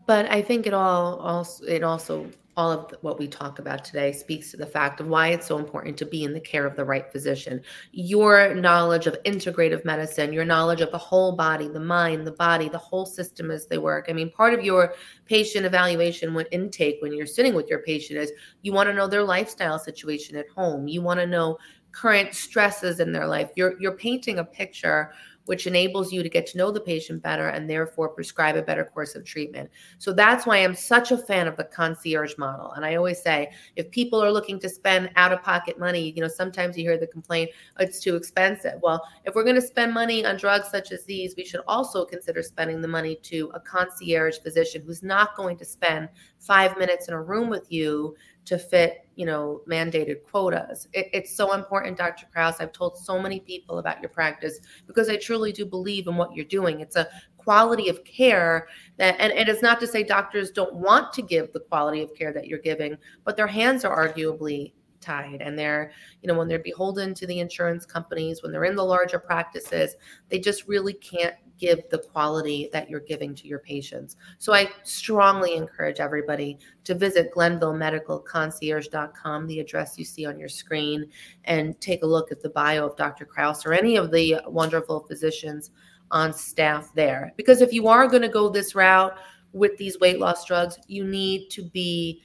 But 0.06 0.30
i 0.30 0.42
think 0.42 0.66
it 0.66 0.74
all 0.74 1.16
also 1.16 1.64
it 1.64 1.82
also 1.82 2.28
all 2.56 2.70
of 2.70 2.94
what 3.00 3.18
we 3.18 3.26
talk 3.26 3.58
about 3.58 3.84
today 3.84 4.12
speaks 4.12 4.50
to 4.50 4.56
the 4.56 4.66
fact 4.66 5.00
of 5.00 5.08
why 5.08 5.28
it's 5.28 5.46
so 5.46 5.58
important 5.58 5.96
to 5.98 6.06
be 6.06 6.24
in 6.24 6.32
the 6.32 6.40
care 6.40 6.66
of 6.66 6.76
the 6.76 6.84
right 6.84 7.10
physician. 7.10 7.60
Your 7.92 8.54
knowledge 8.54 9.06
of 9.06 9.20
integrative 9.24 9.84
medicine, 9.84 10.32
your 10.32 10.44
knowledge 10.44 10.80
of 10.80 10.90
the 10.90 10.98
whole 10.98 11.34
body, 11.36 11.68
the 11.68 11.80
mind, 11.80 12.26
the 12.26 12.32
body, 12.32 12.68
the 12.68 12.78
whole 12.78 13.06
system 13.06 13.50
as 13.50 13.66
they 13.66 13.78
work. 13.78 14.06
I 14.08 14.12
mean, 14.12 14.30
part 14.30 14.54
of 14.54 14.64
your 14.64 14.94
patient 15.26 15.66
evaluation 15.66 16.34
when 16.34 16.46
intake 16.46 16.98
when 17.00 17.12
you're 17.12 17.26
sitting 17.26 17.54
with 17.54 17.68
your 17.68 17.80
patient 17.80 18.18
is 18.18 18.32
you 18.62 18.72
want 18.72 18.88
to 18.88 18.94
know 18.94 19.08
their 19.08 19.24
lifestyle 19.24 19.78
situation 19.78 20.36
at 20.36 20.48
home. 20.48 20.86
You 20.86 21.02
want 21.02 21.20
to 21.20 21.26
know 21.26 21.58
current 21.92 22.34
stresses 22.34 23.00
in 23.00 23.12
their 23.12 23.26
life. 23.26 23.50
You're 23.56 23.80
you're 23.80 23.96
painting 23.96 24.38
a 24.38 24.44
picture 24.44 25.12
which 25.46 25.66
enables 25.66 26.12
you 26.12 26.22
to 26.22 26.28
get 26.28 26.46
to 26.46 26.58
know 26.58 26.70
the 26.70 26.80
patient 26.80 27.22
better 27.22 27.48
and 27.48 27.68
therefore 27.68 28.08
prescribe 28.08 28.56
a 28.56 28.62
better 28.62 28.84
course 28.84 29.14
of 29.14 29.24
treatment. 29.24 29.70
So 29.98 30.12
that's 30.12 30.46
why 30.46 30.58
I'm 30.58 30.74
such 30.74 31.12
a 31.12 31.18
fan 31.18 31.46
of 31.46 31.56
the 31.56 31.64
concierge 31.64 32.36
model. 32.38 32.72
And 32.72 32.84
I 32.84 32.94
always 32.94 33.20
say, 33.20 33.52
if 33.76 33.90
people 33.90 34.22
are 34.22 34.32
looking 34.32 34.58
to 34.60 34.68
spend 34.68 35.10
out 35.16 35.32
of 35.32 35.42
pocket 35.42 35.78
money, 35.78 36.12
you 36.12 36.22
know, 36.22 36.28
sometimes 36.28 36.76
you 36.76 36.84
hear 36.84 36.98
the 36.98 37.06
complaint, 37.06 37.50
it's 37.78 38.00
too 38.00 38.16
expensive. 38.16 38.80
Well, 38.82 39.02
if 39.24 39.34
we're 39.34 39.44
going 39.44 39.54
to 39.56 39.62
spend 39.62 39.92
money 39.92 40.24
on 40.24 40.36
drugs 40.36 40.70
such 40.70 40.92
as 40.92 41.04
these, 41.04 41.34
we 41.36 41.44
should 41.44 41.62
also 41.68 42.04
consider 42.04 42.42
spending 42.42 42.80
the 42.80 42.88
money 42.88 43.16
to 43.16 43.50
a 43.54 43.60
concierge 43.60 44.38
physician 44.38 44.82
who's 44.84 45.02
not 45.02 45.36
going 45.36 45.56
to 45.58 45.64
spend 45.64 46.08
five 46.38 46.76
minutes 46.78 47.08
in 47.08 47.14
a 47.14 47.22
room 47.22 47.48
with 47.48 47.70
you 47.70 48.14
to 48.44 48.58
fit, 48.58 49.06
you 49.16 49.26
know, 49.26 49.62
mandated 49.68 50.22
quotas. 50.30 50.88
It, 50.92 51.08
it's 51.12 51.34
so 51.34 51.54
important, 51.54 51.96
Dr. 51.96 52.26
Krauss. 52.32 52.60
I've 52.60 52.72
told 52.72 52.98
so 52.98 53.20
many 53.20 53.40
people 53.40 53.78
about 53.78 54.00
your 54.00 54.10
practice 54.10 54.60
because 54.86 55.08
I 55.08 55.16
truly 55.16 55.52
do 55.52 55.64
believe 55.64 56.06
in 56.06 56.16
what 56.16 56.34
you're 56.34 56.44
doing. 56.44 56.80
It's 56.80 56.96
a 56.96 57.08
quality 57.38 57.88
of 57.88 58.04
care 58.04 58.68
that, 58.96 59.16
and 59.18 59.32
it 59.32 59.48
is 59.48 59.62
not 59.62 59.80
to 59.80 59.86
say 59.86 60.02
doctors 60.02 60.50
don't 60.50 60.74
want 60.74 61.12
to 61.14 61.22
give 61.22 61.52
the 61.52 61.60
quality 61.60 62.02
of 62.02 62.14
care 62.14 62.32
that 62.32 62.46
you're 62.46 62.58
giving, 62.58 62.96
but 63.24 63.36
their 63.36 63.46
hands 63.46 63.84
are 63.84 64.08
arguably 64.08 64.72
tied 65.00 65.42
and 65.42 65.58
they're 65.58 65.92
you 66.22 66.28
know 66.28 66.38
when 66.38 66.48
they're 66.48 66.58
beholden 66.60 67.12
to 67.12 67.26
the 67.26 67.38
insurance 67.38 67.84
companies 67.84 68.42
when 68.42 68.50
they're 68.50 68.64
in 68.64 68.74
the 68.74 68.82
larger 68.82 69.18
practices 69.18 69.96
they 70.30 70.38
just 70.38 70.66
really 70.66 70.94
can't 70.94 71.34
give 71.58 71.80
the 71.90 71.98
quality 71.98 72.68
that 72.72 72.88
you're 72.90 73.00
giving 73.00 73.34
to 73.34 73.48
your 73.48 73.58
patients. 73.58 74.16
So 74.38 74.52
I 74.52 74.68
strongly 74.82 75.54
encourage 75.54 76.00
everybody 76.00 76.58
to 76.84 76.94
visit 76.94 77.32
GlenvilleMedicalConcierge.com, 77.34 79.46
the 79.46 79.60
address 79.60 79.98
you 79.98 80.04
see 80.04 80.26
on 80.26 80.38
your 80.38 80.48
screen, 80.48 81.06
and 81.44 81.80
take 81.80 82.02
a 82.02 82.06
look 82.06 82.32
at 82.32 82.42
the 82.42 82.50
bio 82.50 82.86
of 82.86 82.96
Dr. 82.96 83.24
Krauss 83.24 83.64
or 83.64 83.72
any 83.72 83.96
of 83.96 84.10
the 84.10 84.40
wonderful 84.46 85.00
physicians 85.00 85.70
on 86.10 86.32
staff 86.32 86.92
there. 86.94 87.32
Because 87.36 87.60
if 87.60 87.72
you 87.72 87.88
are 87.88 88.08
going 88.08 88.22
to 88.22 88.28
go 88.28 88.48
this 88.48 88.74
route 88.74 89.16
with 89.52 89.76
these 89.78 89.98
weight 90.00 90.18
loss 90.18 90.44
drugs, 90.44 90.78
you 90.86 91.04
need 91.04 91.50
to 91.50 91.62
be 91.62 92.22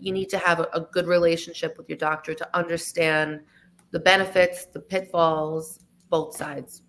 you 0.00 0.12
need 0.12 0.30
to 0.30 0.38
have 0.38 0.60
a, 0.60 0.68
a 0.74 0.82
good 0.92 1.08
relationship 1.08 1.76
with 1.76 1.88
your 1.88 1.98
doctor 1.98 2.32
to 2.32 2.48
understand 2.56 3.40
the 3.90 3.98
benefits, 3.98 4.66
the 4.66 4.78
pitfalls, 4.78 5.80
both 6.08 6.36
sides. 6.36 6.82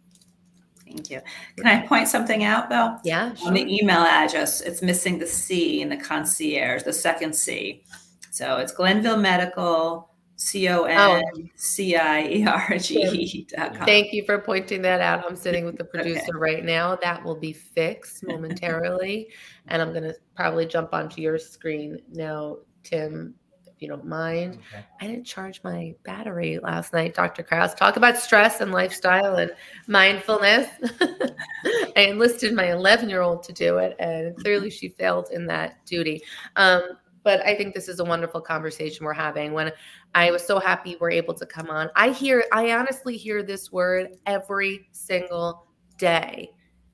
Thank 0.90 1.10
you. 1.10 1.22
Can 1.58 1.68
I 1.68 1.86
point 1.86 2.08
something 2.08 2.44
out 2.44 2.70
though? 2.70 2.98
Yeah. 3.04 3.34
Sure. 3.36 3.48
On 3.48 3.54
the 3.54 3.66
email 3.68 4.00
address, 4.00 4.62
it's 4.62 4.82
missing 4.82 5.20
the 5.20 5.28
C 5.28 5.82
in 5.82 5.90
the 5.90 5.98
concierge, 5.98 6.84
the 6.84 6.94
second 6.94 7.36
C. 7.36 7.84
So 8.32 8.58
it's 8.58 8.72
Glenville 8.72 9.18
Medical, 9.18 10.10
C 10.40 10.70
O 10.70 10.84
N 10.84 11.52
C 11.56 11.96
I 11.96 12.26
E 12.28 12.46
R 12.46 12.78
G 12.78 13.02
E 13.04 13.48
dot 13.50 13.76
com. 13.76 13.86
Thank 13.86 14.14
you 14.14 14.24
for 14.26 14.40
pointing 14.40 14.82
that 14.84 15.02
out. 15.02 15.26
I'm 15.28 15.36
sitting 15.36 15.66
with 15.66 15.78
the 15.78 15.84
producer 15.94 16.22
okay. 16.22 16.38
right 16.38 16.64
now. 16.64 16.96
That 16.96 17.24
will 17.24 17.36
be 17.36 17.52
fixed 17.54 18.24
momentarily. 18.28 19.28
and 19.68 19.82
I'm 19.82 19.92
going 19.92 20.04
to 20.04 20.16
probably 20.36 20.66
jump 20.66 20.94
onto 20.94 21.22
your 21.22 21.38
screen 21.38 22.00
now, 22.10 22.58
Tim, 22.84 23.36
you 23.82 23.88
don't 23.88 24.06
mind. 24.06 24.60
Okay. 24.74 24.86
I 25.02 25.08
didn't 25.08 25.26
charge 25.26 25.62
my 25.64 25.96
battery 26.04 26.60
last 26.60 26.94
night, 26.94 27.14
Dr. 27.14 27.44
Krauss. 27.44 27.74
Talk 27.74 27.98
about 27.98 28.18
stress 28.18 28.62
and 28.62 28.72
lifestyle 28.72 29.36
and 29.36 29.52
mindfulness. 29.88 30.68
I 31.96 32.02
enlisted 32.02 32.54
my 32.54 32.72
11 32.72 33.10
year 33.10 33.22
old 33.22 33.44
to 33.44 33.54
do 33.54 33.78
it, 33.78 33.96
and 34.00 34.36
clearly 34.38 34.70
she 34.70 34.90
failed 34.90 35.30
in 35.32 35.46
that 35.48 35.86
duty. 35.86 36.22
Um, 36.56 36.82
but 37.24 37.46
I 37.46 37.56
think 37.56 37.74
this 37.74 37.88
is 37.88 38.00
a 38.00 38.04
wonderful 38.04 38.42
conversation 38.42 39.06
we're 39.06 39.14
having. 39.14 39.54
When 39.54 39.72
I 40.16 40.32
was 40.32 40.46
so 40.46 40.60
happy 40.60 40.98
we're 41.00 41.12
able 41.12 41.34
to 41.36 41.46
come 41.46 41.70
on, 41.70 41.90
I 41.96 42.10
hear, 42.10 42.46
I 42.52 42.72
honestly 42.72 43.18
hear 43.18 43.44
this 43.44 43.72
word 43.72 44.18
every 44.26 44.88
single 44.92 45.68
day. 45.98 46.50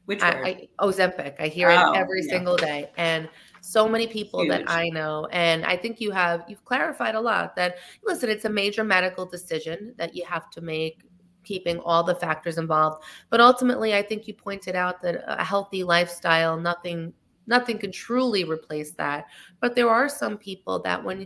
Which? 0.06 0.22
I, 0.22 0.68
I, 0.80 0.86
Ozempic. 0.86 1.36
I 1.40 1.48
hear 1.48 1.70
oh, 1.72 1.94
it 1.94 1.98
every 1.98 2.22
yeah. 2.24 2.30
single 2.30 2.58
day, 2.58 2.92
and 2.98 3.28
so 3.66 3.90
many 3.90 4.06
people 4.06 4.42
Huge. 4.42 4.52
that 4.52 4.70
I 4.70 4.90
know. 4.90 5.28
And 5.32 5.66
I 5.66 5.76
think 5.76 6.00
you 6.00 6.12
have 6.12 6.46
you've 6.48 6.64
clarified 6.66 7.16
a 7.16 7.20
lot 7.20 7.56
that 7.56 7.78
listen, 8.04 8.30
it's 8.30 8.46
a 8.46 8.50
major 8.50 8.84
medical 8.84 9.26
decision 9.26 9.96
that 9.98 10.16
you 10.16 10.24
have 10.26 10.52
to 10.52 10.62
make 10.62 11.02
keeping 11.44 11.80
all 11.80 12.04
the 12.04 12.14
factors 12.14 12.60
involved. 12.60 13.04
But 13.32 13.42
ultimately, 13.42 13.96
I 13.96 14.04
think 14.04 14.28
you 14.28 14.36
pointed 14.36 14.76
out 14.76 15.02
that 15.02 15.24
a 15.28 15.44
healthy 15.44 15.84
lifestyle, 15.84 16.58
nothing 16.58 17.12
nothing 17.48 17.80
can 17.80 17.92
truly 17.92 18.44
replace 18.44 18.92
that. 18.94 19.26
But 19.62 19.74
there 19.74 19.90
are 19.90 20.10
some 20.10 20.38
people 20.38 20.80
that 20.84 21.04
when 21.04 21.26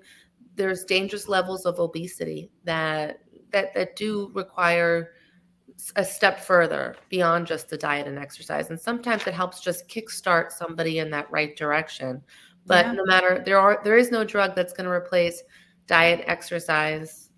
there's 0.55 0.85
dangerous 0.85 1.27
levels 1.27 1.65
of 1.65 1.77
obesity 1.79 2.49
that 2.63 3.19
that 3.51 3.73
that 3.73 3.97
do 3.97 4.31
require 4.33 5.11
a 5.95 6.03
step 6.03 6.39
further 6.39 6.95
beyond 7.09 7.47
just 7.47 7.69
the 7.69 7.77
diet 7.77 8.07
and 8.07 8.17
exercise. 8.17 8.69
And 8.69 8.79
sometimes 8.79 9.25
it 9.27 9.33
helps 9.33 9.61
just 9.61 9.87
kickstart 9.87 10.51
somebody 10.51 10.99
in 10.99 11.09
that 11.11 11.29
right 11.31 11.55
direction. 11.55 12.21
But 12.65 12.85
yeah. 12.85 12.91
no 12.93 13.05
matter 13.05 13.41
there 13.45 13.59
are 13.59 13.81
there 13.83 13.97
is 13.97 14.11
no 14.11 14.23
drug 14.23 14.55
that's 14.55 14.73
going 14.73 14.85
to 14.85 14.91
replace 14.91 15.41
diet, 15.87 16.23
exercise, 16.27 17.29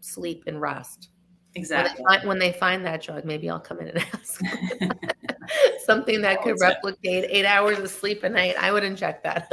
sleep, 0.00 0.44
and 0.46 0.60
rest. 0.60 1.10
Exactly. 1.56 2.02
When 2.02 2.10
they, 2.10 2.16
find, 2.16 2.28
when 2.28 2.38
they 2.38 2.52
find 2.52 2.86
that 2.86 3.02
drug, 3.02 3.24
maybe 3.24 3.48
I'll 3.48 3.60
come 3.60 3.78
in 3.80 3.88
and 3.88 3.98
ask. 4.12 4.40
something 5.84 6.20
that 6.22 6.42
could 6.42 6.56
replicate 6.60 7.26
eight 7.28 7.44
hours 7.44 7.78
of 7.78 7.90
sleep 7.90 8.24
a 8.24 8.28
night, 8.28 8.56
I 8.58 8.72
would 8.72 8.82
inject 8.82 9.22
that. 9.24 9.52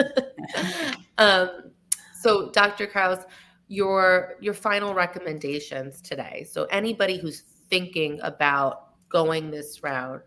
um, 1.17 1.71
so, 2.19 2.49
Dr. 2.51 2.87
Krauss, 2.87 3.25
your 3.67 4.35
your 4.41 4.53
final 4.53 4.93
recommendations 4.93 6.01
today. 6.01 6.45
So, 6.49 6.65
anybody 6.65 7.17
who's 7.17 7.43
thinking 7.71 8.19
about 8.21 8.89
going 9.09 9.49
this 9.49 9.81
route, 9.81 10.23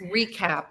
recap 0.00 0.66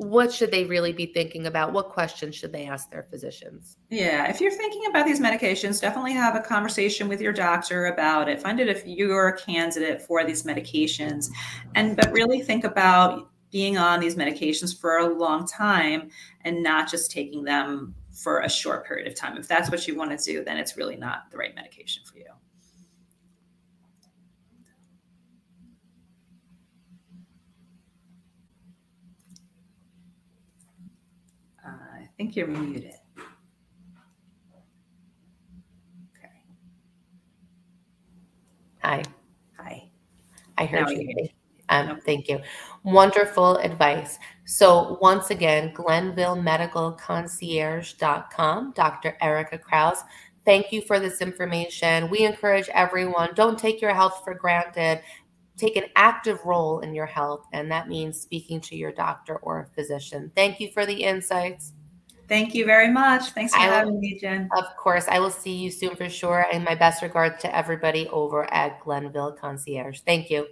what 0.00 0.32
should 0.32 0.50
they 0.50 0.64
really 0.64 0.94
be 0.94 1.04
thinking 1.04 1.46
about? 1.46 1.74
What 1.74 1.90
questions 1.90 2.34
should 2.34 2.54
they 2.54 2.64
ask 2.64 2.90
their 2.90 3.02
physicians? 3.02 3.76
Yeah, 3.90 4.30
if 4.30 4.40
you're 4.40 4.50
thinking 4.50 4.86
about 4.88 5.04
these 5.04 5.20
medications, 5.20 5.78
definitely 5.78 6.14
have 6.14 6.34
a 6.34 6.40
conversation 6.40 7.06
with 7.06 7.20
your 7.20 7.34
doctor 7.34 7.84
about 7.84 8.26
it. 8.26 8.40
Find 8.40 8.58
out 8.62 8.68
if 8.68 8.82
you're 8.86 9.28
a 9.28 9.38
candidate 9.38 10.00
for 10.00 10.24
these 10.24 10.44
medications, 10.44 11.28
and 11.74 11.98
but 11.98 12.10
really 12.12 12.40
think 12.40 12.64
about 12.64 13.28
being 13.50 13.76
on 13.76 14.00
these 14.00 14.14
medications 14.14 14.74
for 14.74 15.00
a 15.00 15.06
long 15.06 15.46
time 15.46 16.08
and 16.44 16.62
not 16.62 16.90
just 16.90 17.10
taking 17.10 17.44
them 17.44 17.94
for 18.10 18.40
a 18.40 18.48
short 18.48 18.86
period 18.86 19.06
of 19.06 19.14
time. 19.14 19.36
If 19.36 19.48
that's 19.48 19.70
what 19.70 19.86
you 19.86 19.96
want 19.96 20.18
to 20.18 20.32
do, 20.32 20.42
then 20.42 20.56
it's 20.56 20.78
really 20.78 20.96
not 20.96 21.30
the 21.30 21.36
right 21.36 21.54
medication 21.54 22.04
for 22.10 22.16
you. 22.16 22.24
Think 32.20 32.36
you're 32.36 32.46
muted. 32.48 32.92
Okay. 36.18 36.42
Hi. 38.82 39.02
Hi. 39.58 39.90
I 40.58 40.66
heard 40.66 40.90
you. 40.90 41.30
Um, 41.70 41.98
Thank 42.04 42.28
you. 42.28 42.40
Wonderful 42.82 43.56
advice. 43.56 44.18
So, 44.44 44.98
once 45.00 45.30
again, 45.30 45.72
GlenvilleMedicalConcierge.com, 45.72 48.72
Dr. 48.76 49.16
Erica 49.22 49.56
Krauss. 49.56 50.02
Thank 50.44 50.72
you 50.72 50.82
for 50.82 51.00
this 51.00 51.22
information. 51.22 52.10
We 52.10 52.26
encourage 52.26 52.68
everyone 52.74 53.30
don't 53.34 53.58
take 53.58 53.80
your 53.80 53.94
health 53.94 54.20
for 54.24 54.34
granted. 54.34 55.00
Take 55.56 55.76
an 55.76 55.86
active 55.96 56.44
role 56.44 56.80
in 56.80 56.94
your 56.94 57.06
health, 57.06 57.46
and 57.54 57.72
that 57.72 57.88
means 57.88 58.20
speaking 58.20 58.60
to 58.60 58.76
your 58.76 58.92
doctor 58.92 59.36
or 59.36 59.70
physician. 59.74 60.30
Thank 60.36 60.60
you 60.60 60.70
for 60.70 60.84
the 60.84 61.02
insights. 61.02 61.72
Thank 62.30 62.54
you 62.54 62.64
very 62.64 62.88
much. 62.88 63.30
Thanks 63.30 63.52
for 63.52 63.58
I 63.58 63.64
having 63.64 63.94
will, 63.94 64.00
me, 64.00 64.16
Jen. 64.16 64.48
Of 64.56 64.76
course. 64.76 65.08
I 65.08 65.18
will 65.18 65.32
see 65.32 65.52
you 65.52 65.68
soon 65.68 65.96
for 65.96 66.08
sure. 66.08 66.46
And 66.52 66.64
my 66.64 66.76
best 66.76 67.02
regards 67.02 67.42
to 67.42 67.54
everybody 67.54 68.06
over 68.10 68.44
at 68.54 68.80
Glenville 68.84 69.32
Concierge. 69.32 70.02
Thank 70.06 70.30
you. 70.30 70.46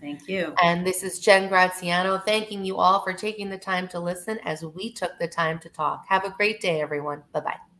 Thank 0.00 0.26
you. 0.26 0.52
And 0.60 0.84
this 0.84 1.04
is 1.04 1.20
Jen 1.20 1.48
Graziano 1.48 2.18
thanking 2.18 2.64
you 2.64 2.76
all 2.76 3.04
for 3.04 3.12
taking 3.12 3.48
the 3.48 3.56
time 3.56 3.86
to 3.88 4.00
listen 4.00 4.40
as 4.44 4.64
we 4.64 4.92
took 4.92 5.16
the 5.20 5.28
time 5.28 5.60
to 5.60 5.68
talk. 5.68 6.04
Have 6.08 6.24
a 6.24 6.30
great 6.30 6.60
day, 6.60 6.80
everyone. 6.80 7.22
Bye 7.32 7.40
bye. 7.40 7.71